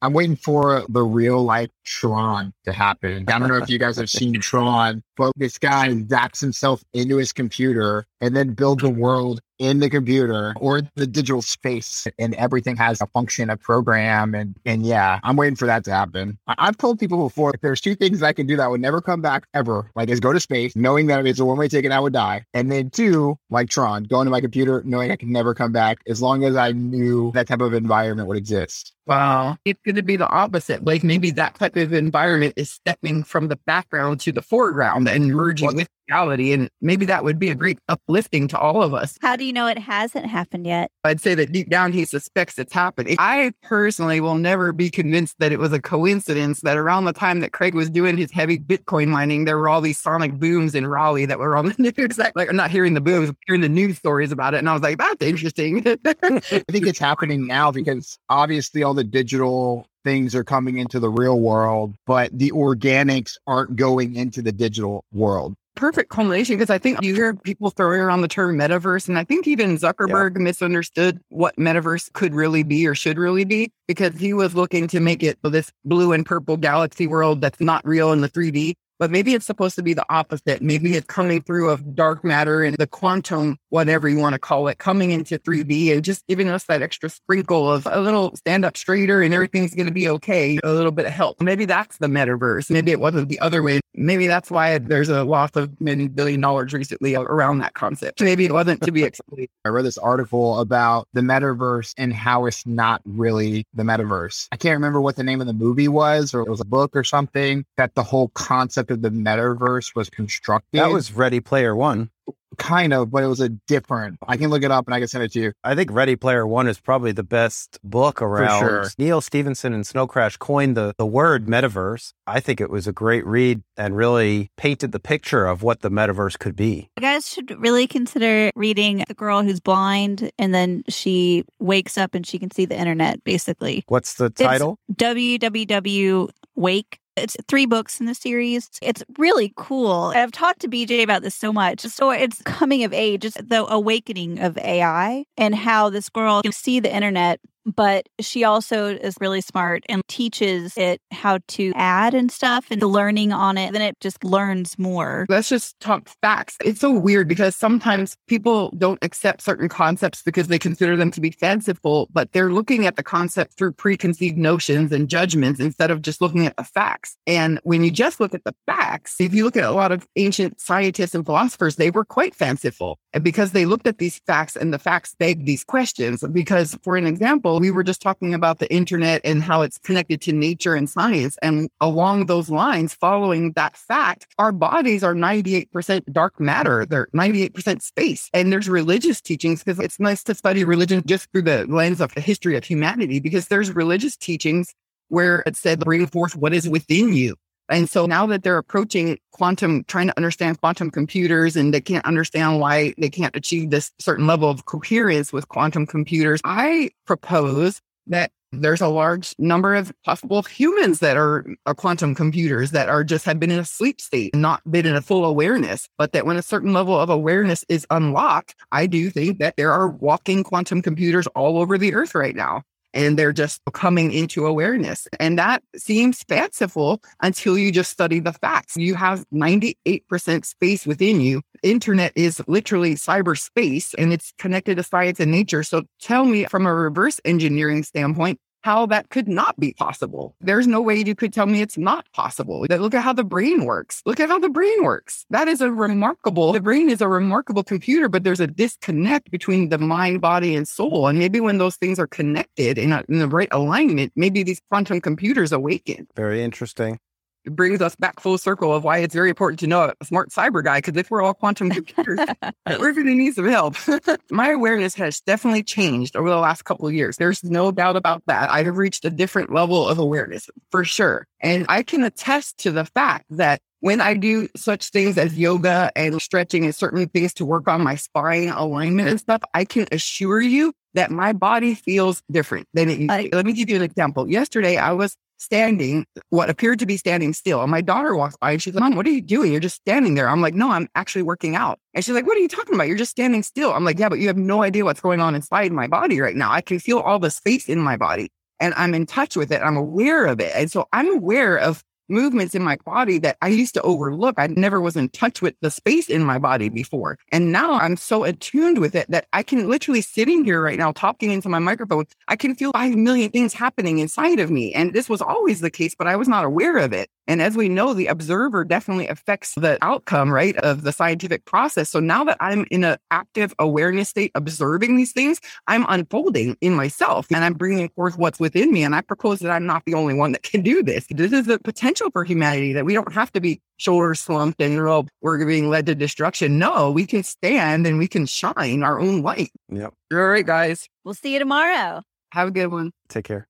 I'm 0.00 0.12
waiting 0.12 0.36
for 0.36 0.84
the 0.88 1.02
real 1.02 1.42
life 1.42 1.70
Tron 1.84 2.52
to 2.64 2.72
happen. 2.72 3.24
I 3.28 3.38
don't 3.38 3.48
know 3.48 3.56
if 3.56 3.68
you 3.68 3.78
guys 3.78 3.96
have 3.96 4.10
seen 4.10 4.34
Tron, 4.40 5.02
but 5.16 5.32
this 5.36 5.58
guy 5.58 5.88
zaps 5.88 6.40
himself 6.40 6.84
into 6.92 7.16
his 7.16 7.32
computer 7.32 8.06
and 8.20 8.36
then 8.36 8.52
builds 8.54 8.84
a 8.84 8.88
world 8.90 9.40
in 9.58 9.80
the 9.80 9.90
computer 9.90 10.54
or 10.60 10.82
the 10.94 11.06
digital 11.06 11.42
space 11.42 12.06
and 12.18 12.32
everything 12.34 12.76
has 12.76 13.00
a 13.00 13.06
function, 13.08 13.50
a 13.50 13.56
program. 13.56 14.34
And, 14.34 14.54
and 14.64 14.86
yeah, 14.86 15.18
I'm 15.24 15.34
waiting 15.36 15.56
for 15.56 15.66
that 15.66 15.82
to 15.84 15.90
happen. 15.90 16.38
I- 16.46 16.54
I've 16.58 16.76
told 16.76 17.00
people 17.00 17.26
before, 17.26 17.52
if 17.54 17.60
there's 17.60 17.80
two 17.80 17.96
things 17.96 18.22
I 18.22 18.32
can 18.32 18.46
do 18.46 18.56
that 18.56 18.70
would 18.70 18.80
never 18.80 19.00
come 19.00 19.20
back 19.20 19.46
ever, 19.54 19.90
like 19.96 20.10
is 20.10 20.20
go 20.20 20.32
to 20.32 20.38
space, 20.38 20.76
knowing 20.76 21.06
that 21.08 21.18
if 21.20 21.26
it's 21.26 21.40
a 21.40 21.44
one 21.44 21.58
way 21.58 21.66
ticket, 21.68 21.90
I 21.90 21.98
would 21.98 22.12
die. 22.12 22.44
And 22.54 22.70
then 22.70 22.90
two, 22.90 23.36
like 23.50 23.68
Tron, 23.68 24.04
going 24.04 24.26
to 24.26 24.30
my 24.30 24.40
computer, 24.40 24.82
knowing 24.84 25.10
I 25.10 25.16
can 25.16 25.32
never 25.32 25.54
come 25.54 25.72
back 25.72 25.98
as 26.06 26.22
long 26.22 26.44
as 26.44 26.54
I 26.54 26.70
knew 26.72 27.32
that 27.34 27.48
type 27.48 27.60
of 27.60 27.74
environment 27.74 28.28
would 28.28 28.36
exist. 28.38 28.92
Wow. 29.08 29.56
It's 29.64 29.80
going 29.84 29.96
to 29.96 30.02
be 30.02 30.16
the 30.16 30.28
opposite. 30.28 30.84
Like 30.84 31.02
maybe 31.02 31.30
that 31.32 31.54
type 31.54 31.76
of 31.76 31.92
environment 31.92 32.54
is 32.56 32.70
stepping 32.70 33.24
from 33.24 33.48
the 33.48 33.56
background 33.66 34.20
to 34.20 34.32
the 34.32 34.42
foreground 34.42 35.08
and 35.08 35.28
merging 35.34 35.66
What- 35.66 35.76
with 35.76 35.88
reality. 36.08 36.52
And 36.54 36.70
maybe 36.80 37.04
that 37.04 37.22
would 37.22 37.38
be 37.38 37.50
a 37.50 37.54
great 37.54 37.78
uplifting 37.88 38.48
to 38.48 38.58
all 38.58 38.82
of 38.82 38.94
us. 38.94 39.18
How 39.20 39.36
do 39.36 39.44
you 39.44 39.52
know 39.52 39.66
it 39.66 39.76
hasn't 39.78 40.24
happened 40.24 40.66
yet? 40.66 40.90
I'd 41.04 41.20
say 41.20 41.34
that 41.34 41.52
deep 41.52 41.68
down 41.68 41.92
he 41.92 42.06
suspects 42.06 42.58
it's 42.58 42.72
happening. 42.72 43.16
I 43.18 43.52
personally 43.62 44.18
will 44.22 44.36
never 44.36 44.72
be 44.72 44.88
convinced 44.88 45.36
that 45.38 45.52
it 45.52 45.58
was 45.58 45.70
a 45.74 45.80
coincidence 45.82 46.62
that 46.62 46.78
around 46.78 47.04
the 47.04 47.12
time 47.12 47.40
that 47.40 47.52
Craig 47.52 47.74
was 47.74 47.90
doing 47.90 48.16
his 48.16 48.30
heavy 48.32 48.58
Bitcoin 48.58 49.08
mining, 49.08 49.44
there 49.44 49.58
were 49.58 49.68
all 49.68 49.82
these 49.82 49.98
sonic 49.98 50.32
booms 50.32 50.74
in 50.74 50.86
Raleigh 50.86 51.26
that 51.26 51.38
were 51.38 51.54
on 51.56 51.66
the 51.66 51.92
news. 51.98 52.16
Like, 52.18 52.48
I'm 52.48 52.56
not 52.56 52.70
hearing 52.70 52.94
the 52.94 53.02
booms, 53.02 53.30
hearing 53.46 53.60
the 53.60 53.68
news 53.68 53.98
stories 53.98 54.32
about 54.32 54.54
it. 54.54 54.58
And 54.58 54.68
I 54.70 54.72
was 54.72 54.80
like, 54.82 54.96
that's 54.96 55.22
interesting. 55.22 55.78
I 56.06 56.40
think 56.70 56.86
it's 56.86 56.98
happening 56.98 57.46
now 57.46 57.70
because 57.70 58.18
obviously 58.30 58.82
all 58.82 58.94
the 58.98 59.04
digital 59.04 59.86
things 60.04 60.34
are 60.34 60.44
coming 60.44 60.78
into 60.78 60.98
the 60.98 61.08
real 61.08 61.38
world, 61.38 61.94
but 62.04 62.36
the 62.36 62.50
organics 62.50 63.36
aren't 63.46 63.76
going 63.76 64.16
into 64.16 64.42
the 64.42 64.50
digital 64.50 65.04
world. 65.12 65.54
perfect 65.76 66.10
culmination 66.10 66.56
because 66.56 66.70
I 66.70 66.78
think 66.78 67.02
you 67.02 67.14
hear 67.14 67.34
people 67.34 67.70
throwing 67.70 68.00
around 68.00 68.22
the 68.22 68.28
term 68.28 68.58
metaverse, 68.58 69.08
and 69.08 69.16
I 69.16 69.22
think 69.22 69.46
even 69.46 69.78
Zuckerberg 69.78 70.36
misunderstood 70.36 71.20
what 71.28 71.54
metaverse 71.56 72.12
could 72.12 72.34
really 72.34 72.64
be 72.64 72.84
or 72.86 72.96
should 72.96 73.16
really 73.16 73.44
be 73.44 73.70
because 73.86 74.18
he 74.18 74.32
was 74.32 74.56
looking 74.56 74.88
to 74.88 74.98
make 74.98 75.22
it 75.22 75.38
this 75.44 75.70
blue 75.84 76.12
and 76.12 76.26
purple 76.26 76.56
galaxy 76.56 77.06
world 77.06 77.40
that's 77.40 77.60
not 77.60 77.86
real 77.86 78.12
in 78.12 78.20
the 78.20 78.28
3D. 78.28 78.74
But 78.98 79.10
maybe 79.10 79.34
it's 79.34 79.46
supposed 79.46 79.76
to 79.76 79.82
be 79.82 79.94
the 79.94 80.04
opposite. 80.08 80.60
Maybe 80.62 80.94
it's 80.94 81.06
coming 81.06 81.42
through 81.42 81.70
of 81.70 81.94
dark 81.94 82.24
matter 82.24 82.62
and 82.62 82.76
the 82.76 82.86
quantum, 82.86 83.58
whatever 83.68 84.08
you 84.08 84.18
want 84.18 84.34
to 84.34 84.38
call 84.38 84.68
it, 84.68 84.78
coming 84.78 85.10
into 85.10 85.38
3D 85.38 85.92
and 85.92 86.04
just 86.04 86.26
giving 86.26 86.48
us 86.48 86.64
that 86.64 86.82
extra 86.82 87.08
sprinkle 87.08 87.70
of 87.70 87.86
a 87.90 88.00
little 88.00 88.34
stand 88.36 88.64
up 88.64 88.76
straighter 88.76 89.22
and 89.22 89.32
everything's 89.32 89.74
going 89.74 89.86
to 89.86 89.92
be 89.92 90.08
okay. 90.08 90.58
A 90.64 90.72
little 90.72 90.92
bit 90.92 91.06
of 91.06 91.12
help. 91.12 91.40
Maybe 91.40 91.64
that's 91.64 91.98
the 91.98 92.08
metaverse. 92.08 92.70
Maybe 92.70 92.90
it 92.90 93.00
wasn't 93.00 93.28
the 93.28 93.38
other 93.40 93.62
way. 93.62 93.80
Maybe 93.94 94.26
that's 94.26 94.50
why 94.50 94.78
there's 94.78 95.08
a 95.08 95.24
loss 95.24 95.50
of 95.54 95.80
many 95.80 96.08
billion 96.08 96.40
dollars 96.40 96.72
recently 96.72 97.14
around 97.16 97.58
that 97.58 97.74
concept. 97.74 98.20
Maybe 98.20 98.44
it 98.44 98.52
wasn't 98.52 98.82
to 98.82 98.92
be 98.92 99.02
expected. 99.02 99.48
I 99.64 99.70
read 99.70 99.84
this 99.84 99.98
article 99.98 100.60
about 100.60 101.08
the 101.12 101.20
metaverse 101.20 101.94
and 101.98 102.12
how 102.12 102.46
it's 102.46 102.66
not 102.66 103.02
really 103.04 103.66
the 103.74 103.82
metaverse. 103.82 104.48
I 104.52 104.56
can't 104.56 104.74
remember 104.74 105.00
what 105.00 105.16
the 105.16 105.24
name 105.24 105.40
of 105.40 105.46
the 105.46 105.52
movie 105.52 105.88
was, 105.88 106.34
or 106.34 106.40
it 106.42 106.48
was 106.48 106.60
a 106.60 106.64
book 106.64 106.94
or 106.94 107.04
something, 107.04 107.64
that 107.76 107.94
the 107.94 108.02
whole 108.02 108.28
concept 108.28 108.87
of 108.90 109.02
the 109.02 109.10
metaverse 109.10 109.94
was 109.94 110.10
constructed. 110.10 110.78
That 110.78 110.90
was 110.90 111.12
Ready 111.12 111.40
Player 111.40 111.74
One. 111.76 112.10
kind 112.56 112.92
of, 112.92 113.10
but 113.10 113.22
it 113.22 113.26
was 113.28 113.40
a 113.40 113.48
different. 113.48 114.18
I 114.26 114.36
can 114.36 114.50
look 114.50 114.62
it 114.64 114.70
up 114.70 114.86
and 114.86 114.94
I 114.94 114.98
can 114.98 115.06
send 115.08 115.22
it 115.24 115.32
to 115.32 115.40
you. 115.40 115.52
I 115.62 115.74
think 115.74 115.92
Ready 115.92 116.16
Player 116.16 116.46
One 116.46 116.66
is 116.66 116.80
probably 116.80 117.12
the 117.12 117.22
best 117.22 117.78
book 117.84 118.20
around. 118.20 118.60
sure. 118.60 118.86
Neal 118.98 119.20
Stephenson 119.20 119.72
and 119.72 119.86
Snow 119.86 120.06
Crash 120.06 120.36
coined 120.36 120.76
the, 120.76 120.92
the 120.98 121.06
word 121.06 121.46
metaverse. 121.46 122.12
I 122.26 122.40
think 122.40 122.60
it 122.60 122.68
was 122.70 122.86
a 122.88 122.92
great 122.92 123.24
read 123.26 123.62
and 123.76 123.96
really 123.96 124.50
painted 124.56 124.92
the 124.92 124.98
picture 125.00 125.46
of 125.46 125.62
what 125.62 125.80
the 125.82 125.90
metaverse 125.90 126.38
could 126.38 126.56
be. 126.56 126.90
You 126.96 127.02
guys 127.02 127.28
should 127.28 127.56
really 127.60 127.86
consider 127.86 128.50
reading 128.56 129.04
The 129.06 129.14
Girl 129.14 129.42
Who's 129.42 129.60
Blind 129.60 130.30
and 130.38 130.52
then 130.52 130.82
she 130.88 131.44
wakes 131.60 131.96
up 131.96 132.14
and 132.14 132.26
she 132.26 132.38
can 132.38 132.50
see 132.50 132.64
the 132.64 132.76
internet, 132.76 133.22
basically. 133.24 133.84
What's 133.88 134.14
the 134.14 134.30
title? 134.30 134.78
WWW 134.92 136.30
Wake. 136.56 136.98
It's 137.22 137.36
three 137.48 137.66
books 137.66 138.00
in 138.00 138.06
the 138.06 138.14
series. 138.14 138.70
It's 138.82 139.02
really 139.18 139.52
cool. 139.56 140.12
I've 140.14 140.32
talked 140.32 140.60
to 140.60 140.68
BJ 140.68 141.02
about 141.02 141.22
this 141.22 141.34
so 141.34 141.52
much. 141.52 141.80
So 141.80 142.10
it's 142.10 142.42
coming 142.42 142.84
of 142.84 142.92
age, 142.92 143.24
it's 143.24 143.36
the 143.36 143.66
awakening 143.66 144.38
of 144.40 144.56
AI 144.58 145.24
and 145.36 145.54
how 145.54 145.90
this 145.90 146.08
girl 146.08 146.42
can 146.42 146.52
see 146.52 146.80
the 146.80 146.94
internet, 146.94 147.40
but 147.74 148.08
she 148.20 148.44
also 148.44 148.88
is 148.88 149.16
really 149.20 149.40
smart 149.40 149.84
and 149.88 150.02
teaches 150.08 150.76
it 150.76 151.00
how 151.10 151.38
to 151.48 151.72
add 151.74 152.14
and 152.14 152.30
stuff 152.30 152.66
and 152.70 152.80
the 152.80 152.86
learning 152.86 153.32
on 153.32 153.58
it. 153.58 153.72
Then 153.72 153.82
it 153.82 153.98
just 154.00 154.24
learns 154.24 154.78
more. 154.78 155.26
Let's 155.28 155.48
just 155.48 155.78
talk 155.80 156.08
facts. 156.22 156.56
It's 156.64 156.80
so 156.80 156.92
weird 156.92 157.28
because 157.28 157.56
sometimes 157.56 158.16
people 158.26 158.70
don't 158.78 158.98
accept 159.02 159.42
certain 159.42 159.68
concepts 159.68 160.22
because 160.22 160.48
they 160.48 160.58
consider 160.58 160.96
them 160.96 161.10
to 161.12 161.20
be 161.20 161.30
fanciful, 161.30 162.08
but 162.12 162.32
they're 162.32 162.52
looking 162.52 162.86
at 162.86 162.96
the 162.96 163.02
concept 163.02 163.54
through 163.56 163.72
preconceived 163.72 164.38
notions 164.38 164.92
and 164.92 165.08
judgments 165.08 165.60
instead 165.60 165.90
of 165.90 166.02
just 166.02 166.20
looking 166.20 166.46
at 166.46 166.56
the 166.56 166.64
facts. 166.64 167.16
And 167.26 167.60
when 167.64 167.84
you 167.84 167.90
just 167.90 168.20
look 168.20 168.34
at 168.34 168.44
the 168.44 168.54
facts, 168.66 169.16
if 169.20 169.34
you 169.34 169.44
look 169.44 169.56
at 169.56 169.64
a 169.64 169.72
lot 169.72 169.92
of 169.92 170.06
ancient 170.16 170.60
scientists 170.60 171.14
and 171.14 171.24
philosophers, 171.24 171.76
they 171.76 171.90
were 171.90 172.04
quite 172.04 172.34
fanciful 172.34 172.98
And 173.12 173.24
because 173.24 173.52
they 173.52 173.66
looked 173.66 173.86
at 173.86 173.98
these 173.98 174.20
facts 174.26 174.56
and 174.56 174.72
the 174.72 174.78
facts 174.78 175.14
begged 175.18 175.46
these 175.46 175.64
questions. 175.64 176.24
Because, 176.32 176.78
for 176.82 176.96
an 176.96 177.06
example, 177.06 177.57
we 177.58 177.70
were 177.70 177.82
just 177.82 178.02
talking 178.02 178.34
about 178.34 178.58
the 178.58 178.72
internet 178.72 179.20
and 179.24 179.42
how 179.42 179.62
it's 179.62 179.78
connected 179.78 180.20
to 180.22 180.32
nature 180.32 180.74
and 180.74 180.88
science. 180.88 181.36
And 181.42 181.68
along 181.80 182.26
those 182.26 182.50
lines, 182.50 182.94
following 182.94 183.52
that 183.52 183.76
fact, 183.76 184.26
our 184.38 184.52
bodies 184.52 185.02
are 185.02 185.14
98% 185.14 186.12
dark 186.12 186.40
matter. 186.40 186.86
They're 186.86 187.08
98% 187.14 187.82
space. 187.82 188.30
And 188.32 188.52
there's 188.52 188.68
religious 188.68 189.20
teachings 189.20 189.62
because 189.62 189.78
it's 189.80 190.00
nice 190.00 190.22
to 190.24 190.34
study 190.34 190.64
religion 190.64 191.02
just 191.06 191.30
through 191.32 191.42
the 191.42 191.66
lens 191.66 192.00
of 192.00 192.14
the 192.14 192.20
history 192.20 192.56
of 192.56 192.64
humanity, 192.64 193.20
because 193.20 193.48
there's 193.48 193.74
religious 193.74 194.16
teachings 194.16 194.74
where 195.08 195.42
it 195.46 195.56
said, 195.56 195.80
bring 195.80 196.06
forth 196.06 196.36
what 196.36 196.52
is 196.52 196.68
within 196.68 197.14
you. 197.14 197.34
And 197.70 197.88
so 197.88 198.06
now 198.06 198.26
that 198.26 198.42
they're 198.42 198.58
approaching 198.58 199.18
quantum, 199.32 199.84
trying 199.88 200.06
to 200.08 200.16
understand 200.16 200.60
quantum 200.60 200.90
computers 200.90 201.54
and 201.56 201.74
they 201.74 201.80
can't 201.80 202.04
understand 202.06 202.60
why 202.60 202.94
they 202.98 203.10
can't 203.10 203.36
achieve 203.36 203.70
this 203.70 203.92
certain 203.98 204.26
level 204.26 204.48
of 204.48 204.64
coherence 204.64 205.32
with 205.32 205.48
quantum 205.48 205.86
computers, 205.86 206.40
I 206.44 206.90
propose 207.06 207.80
that 208.06 208.30
There's 208.52 208.80
a 208.80 208.88
large 208.88 209.34
number 209.38 209.74
of 209.74 209.92
possible 210.06 210.42
humans 210.42 211.00
that 211.00 211.18
are, 211.18 211.44
are 211.66 211.74
quantum 211.74 212.14
computers 212.14 212.70
that 212.70 212.88
are 212.88 213.04
just 213.04 213.26
have 213.26 213.38
been 213.38 213.50
in 213.50 213.58
a 213.58 213.64
sleep 213.64 214.00
state, 214.00 214.34
not 214.34 214.62
been 214.70 214.86
in 214.86 214.96
a 214.96 215.02
full 215.02 215.26
awareness, 215.26 215.86
but 215.98 216.12
that 216.12 216.24
when 216.24 216.38
a 216.38 216.42
certain 216.42 216.72
level 216.72 216.98
of 216.98 217.10
awareness 217.10 217.62
is 217.68 217.86
unlocked, 217.90 218.54
I 218.72 218.86
do 218.86 219.10
think 219.10 219.38
that 219.40 219.56
there 219.58 219.70
are 219.70 219.88
walking 219.88 220.44
quantum 220.44 220.80
computers 220.80 221.26
all 221.28 221.58
over 221.58 221.76
the 221.76 221.92
earth 221.92 222.14
right 222.14 222.34
now 222.34 222.62
and 222.98 223.16
they're 223.16 223.32
just 223.32 223.62
coming 223.72 224.12
into 224.12 224.44
awareness. 224.44 225.06
And 225.20 225.38
that 225.38 225.62
seems 225.76 226.24
fanciful 226.24 227.00
until 227.22 227.56
you 227.56 227.70
just 227.70 227.92
study 227.92 228.18
the 228.18 228.32
facts. 228.32 228.76
You 228.76 228.96
have 228.96 229.24
98% 229.32 230.44
space 230.44 230.84
within 230.84 231.20
you. 231.20 231.42
Internet 231.62 232.12
is 232.16 232.42
literally 232.48 232.96
cyberspace 232.96 233.94
and 233.96 234.12
it's 234.12 234.32
connected 234.38 234.78
to 234.78 234.82
science 234.82 235.20
and 235.20 235.30
nature. 235.30 235.62
So 235.62 235.84
tell 236.00 236.24
me 236.24 236.46
from 236.46 236.66
a 236.66 236.74
reverse 236.74 237.20
engineering 237.24 237.84
standpoint, 237.84 238.40
how 238.62 238.86
that 238.86 239.10
could 239.10 239.28
not 239.28 239.58
be 239.58 239.74
possible. 239.74 240.34
There's 240.40 240.66
no 240.66 240.80
way 240.80 241.02
you 241.04 241.14
could 241.14 241.32
tell 241.32 241.46
me 241.46 241.60
it's 241.60 241.78
not 241.78 242.10
possible. 242.12 242.66
Look 242.68 242.94
at 242.94 243.02
how 243.02 243.12
the 243.12 243.24
brain 243.24 243.64
works. 243.64 244.02
Look 244.04 244.20
at 244.20 244.28
how 244.28 244.38
the 244.38 244.48
brain 244.48 244.84
works. 244.84 245.24
That 245.30 245.48
is 245.48 245.60
a 245.60 245.70
remarkable, 245.70 246.52
the 246.52 246.60
brain 246.60 246.90
is 246.90 247.00
a 247.00 247.08
remarkable 247.08 247.64
computer, 247.64 248.08
but 248.08 248.24
there's 248.24 248.40
a 248.40 248.46
disconnect 248.46 249.30
between 249.30 249.68
the 249.68 249.78
mind, 249.78 250.20
body, 250.20 250.54
and 250.54 250.66
soul. 250.66 251.06
And 251.06 251.18
maybe 251.18 251.40
when 251.40 251.58
those 251.58 251.76
things 251.76 251.98
are 251.98 252.06
connected 252.06 252.78
in, 252.78 252.92
a, 252.92 253.04
in 253.08 253.18
the 253.18 253.28
right 253.28 253.48
alignment, 253.52 254.12
maybe 254.16 254.42
these 254.42 254.60
quantum 254.68 255.00
computers 255.00 255.52
awaken. 255.52 256.06
Very 256.16 256.42
interesting 256.42 256.98
brings 257.44 257.80
us 257.80 257.96
back 257.96 258.20
full 258.20 258.38
circle 258.38 258.74
of 258.74 258.84
why 258.84 258.98
it's 258.98 259.14
very 259.14 259.28
important 259.28 259.58
to 259.60 259.66
know 259.66 259.92
a 260.00 260.04
smart 260.04 260.30
cyber 260.30 260.62
guy. 260.62 260.78
Because 260.78 260.96
if 260.96 261.10
we're 261.10 261.22
all 261.22 261.34
quantum 261.34 261.70
computers, 261.70 262.18
we're 262.66 262.92
going 262.92 263.06
to 263.06 263.14
need 263.14 263.34
some 263.34 263.48
help. 263.48 263.76
My 264.30 264.50
awareness 264.50 264.94
has 264.94 265.20
definitely 265.20 265.62
changed 265.62 266.16
over 266.16 266.28
the 266.28 266.36
last 266.36 266.64
couple 266.64 266.86
of 266.86 266.94
years. 266.94 267.16
There's 267.16 267.42
no 267.44 267.70
doubt 267.70 267.96
about 267.96 268.22
that. 268.26 268.50
I 268.50 268.62
have 268.62 268.76
reached 268.76 269.04
a 269.04 269.10
different 269.10 269.52
level 269.52 269.88
of 269.88 269.98
awareness 269.98 270.48
for 270.70 270.84
sure. 270.84 271.26
And 271.40 271.66
I 271.68 271.82
can 271.82 272.02
attest 272.02 272.58
to 272.58 272.70
the 272.70 272.84
fact 272.84 273.26
that 273.30 273.60
when 273.80 274.00
I 274.00 274.14
do 274.14 274.48
such 274.56 274.88
things 274.90 275.16
as 275.18 275.38
yoga 275.38 275.92
and 275.94 276.20
stretching 276.20 276.64
and 276.64 276.74
certain 276.74 277.08
things 277.08 277.32
to 277.34 277.46
work 277.46 277.68
on 277.68 277.82
my 277.82 277.94
spine 277.94 278.48
alignment 278.48 279.08
and 279.08 279.20
stuff, 279.20 279.42
I 279.54 279.64
can 279.64 279.86
assure 279.92 280.40
you 280.40 280.72
that 280.94 281.10
my 281.10 281.32
body 281.32 281.74
feels 281.74 282.22
different 282.30 282.66
than 282.74 282.88
it 282.88 282.98
used 282.98 283.30
to. 283.30 283.36
Let 283.36 283.46
me 283.46 283.52
give 283.52 283.70
you 283.70 283.76
an 283.76 283.82
example. 283.82 284.28
Yesterday, 284.28 284.76
I 284.78 284.92
was 284.92 285.16
standing, 285.38 286.06
what 286.30 286.50
appeared 286.50 286.78
to 286.80 286.86
be 286.86 286.96
standing 286.96 287.32
still. 287.32 287.62
And 287.62 287.70
my 287.70 287.80
daughter 287.80 288.14
walks 288.14 288.36
by 288.36 288.52
and 288.52 288.62
she's 288.62 288.74
like, 288.74 288.82
Mom, 288.82 288.96
what 288.96 289.06
are 289.06 289.10
you 289.10 289.22
doing? 289.22 289.50
You're 289.50 289.60
just 289.60 289.76
standing 289.76 290.14
there. 290.14 290.28
I'm 290.28 290.40
like, 290.40 290.54
No, 290.54 290.70
I'm 290.70 290.88
actually 290.94 291.22
working 291.22 291.56
out. 291.56 291.78
And 291.94 292.04
she's 292.04 292.14
like, 292.14 292.26
What 292.26 292.36
are 292.36 292.40
you 292.40 292.48
talking 292.48 292.74
about? 292.74 292.88
You're 292.88 292.96
just 292.96 293.12
standing 293.12 293.42
still. 293.42 293.72
I'm 293.72 293.84
like, 293.84 293.98
Yeah, 293.98 294.08
but 294.08 294.18
you 294.18 294.26
have 294.26 294.36
no 294.36 294.62
idea 294.62 294.84
what's 294.84 295.00
going 295.00 295.20
on 295.20 295.34
inside 295.34 295.72
my 295.72 295.86
body 295.86 296.20
right 296.20 296.36
now. 296.36 296.52
I 296.52 296.60
can 296.60 296.78
feel 296.78 296.98
all 296.98 297.18
the 297.18 297.30
space 297.30 297.68
in 297.68 297.78
my 297.78 297.96
body 297.96 298.30
and 298.60 298.74
I'm 298.76 298.94
in 298.94 299.06
touch 299.06 299.36
with 299.36 299.52
it. 299.52 299.62
I'm 299.62 299.76
aware 299.76 300.26
of 300.26 300.40
it. 300.40 300.52
And 300.54 300.70
so 300.70 300.88
I'm 300.92 301.12
aware 301.12 301.56
of 301.56 301.82
movements 302.08 302.54
in 302.54 302.62
my 302.62 302.76
body 302.84 303.18
that 303.18 303.36
I 303.42 303.48
used 303.48 303.74
to 303.74 303.82
overlook. 303.82 304.34
I 304.38 304.46
never 304.48 304.80
was 304.80 304.96
in 304.96 305.08
touch 305.10 305.42
with 305.42 305.54
the 305.60 305.70
space 305.70 306.08
in 306.08 306.24
my 306.24 306.38
body 306.38 306.68
before. 306.68 307.18
And 307.32 307.52
now 307.52 307.74
I'm 307.74 307.96
so 307.96 308.24
attuned 308.24 308.78
with 308.78 308.94
it 308.94 309.10
that 309.10 309.26
I 309.32 309.42
can 309.42 309.68
literally 309.68 310.00
sitting 310.00 310.44
here 310.44 310.62
right 310.62 310.78
now 310.78 310.92
talking 310.92 311.30
into 311.30 311.48
my 311.48 311.58
microphone. 311.58 312.06
I 312.28 312.36
can 312.36 312.54
feel 312.54 312.72
5 312.72 312.96
million 312.96 313.30
things 313.30 313.52
happening 313.54 313.98
inside 313.98 314.40
of 314.40 314.50
me. 314.50 314.72
And 314.74 314.92
this 314.92 315.08
was 315.08 315.20
always 315.20 315.60
the 315.60 315.70
case, 315.70 315.94
but 315.94 316.06
I 316.06 316.16
was 316.16 316.28
not 316.28 316.44
aware 316.44 316.78
of 316.78 316.92
it. 316.92 317.10
And 317.28 317.42
as 317.42 317.56
we 317.56 317.68
know, 317.68 317.92
the 317.92 318.06
observer 318.06 318.64
definitely 318.64 319.06
affects 319.06 319.54
the 319.54 319.78
outcome, 319.82 320.32
right, 320.32 320.56
of 320.56 320.82
the 320.82 320.92
scientific 320.92 321.44
process. 321.44 321.90
So 321.90 322.00
now 322.00 322.24
that 322.24 322.38
I'm 322.40 322.66
in 322.70 322.82
an 322.84 322.96
active 323.10 323.54
awareness 323.58 324.08
state, 324.08 324.32
observing 324.34 324.96
these 324.96 325.12
things, 325.12 325.40
I'm 325.66 325.84
unfolding 325.88 326.56
in 326.62 326.74
myself 326.74 327.26
and 327.30 327.44
I'm 327.44 327.52
bringing 327.52 327.90
forth 327.90 328.18
what's 328.18 328.40
within 328.40 328.72
me. 328.72 328.82
And 328.82 328.94
I 328.94 329.02
propose 329.02 329.40
that 329.40 329.50
I'm 329.50 329.66
not 329.66 329.84
the 329.84 329.94
only 329.94 330.14
one 330.14 330.32
that 330.32 330.42
can 330.42 330.62
do 330.62 330.82
this. 330.82 331.06
This 331.10 331.32
is 331.32 331.46
the 331.46 331.58
potential 331.58 332.10
for 332.10 332.24
humanity 332.24 332.72
that 332.72 332.86
we 332.86 332.94
don't 332.94 333.12
have 333.12 333.30
to 333.32 333.40
be 333.40 333.60
shoulders 333.76 334.20
slumped 334.20 334.60
and 334.60 334.78
oh, 334.80 335.06
we're 335.20 335.44
being 335.44 335.68
led 335.68 335.86
to 335.86 335.94
destruction. 335.94 336.58
No, 336.58 336.90
we 336.90 337.06
can 337.06 337.22
stand 337.22 337.86
and 337.86 337.98
we 337.98 338.08
can 338.08 338.24
shine 338.24 338.82
our 338.82 338.98
own 338.98 339.22
light. 339.22 339.50
Yep. 339.68 339.92
All 340.12 340.18
right, 340.18 340.46
guys. 340.46 340.88
We'll 341.04 341.14
see 341.14 341.34
you 341.34 341.38
tomorrow. 341.38 342.02
Have 342.32 342.48
a 342.48 342.50
good 342.50 342.68
one. 342.68 342.92
Take 343.08 343.26
care. 343.26 343.46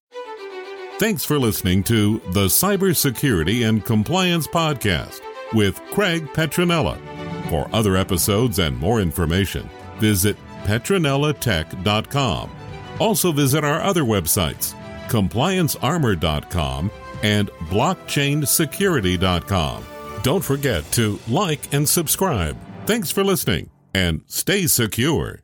Thanks 0.99 1.25
for 1.25 1.39
listening 1.39 1.85
to 1.85 2.19
the 2.33 2.47
Cybersecurity 2.47 3.69
and 3.69 3.85
Compliance 3.85 4.49
Podcast 4.49 5.21
with 5.55 5.81
Craig 5.93 6.27
Petronella. 6.33 6.99
For 7.49 7.71
other 7.73 7.97
episodes 7.97 8.59
and 8.59 8.77
more 8.77 9.01
information, 9.01 9.71
visit 9.99 10.37
petronellatech.com. 10.65 12.51
Also 12.99 13.31
visit 13.31 13.63
our 13.63 13.81
other 13.81 14.03
websites, 14.03 14.75
compliancearmor.com 15.07 16.91
and 17.23 17.49
blockchainsecurity.com. 17.71 19.85
Don't 20.23 20.45
forget 20.45 20.91
to 20.93 21.19
like 21.29 21.73
and 21.73 21.89
subscribe. 21.89 22.57
Thanks 22.87 23.13
for 23.13 23.23
listening 23.23 23.71
and 23.95 24.23
stay 24.27 24.67
secure. 24.67 25.43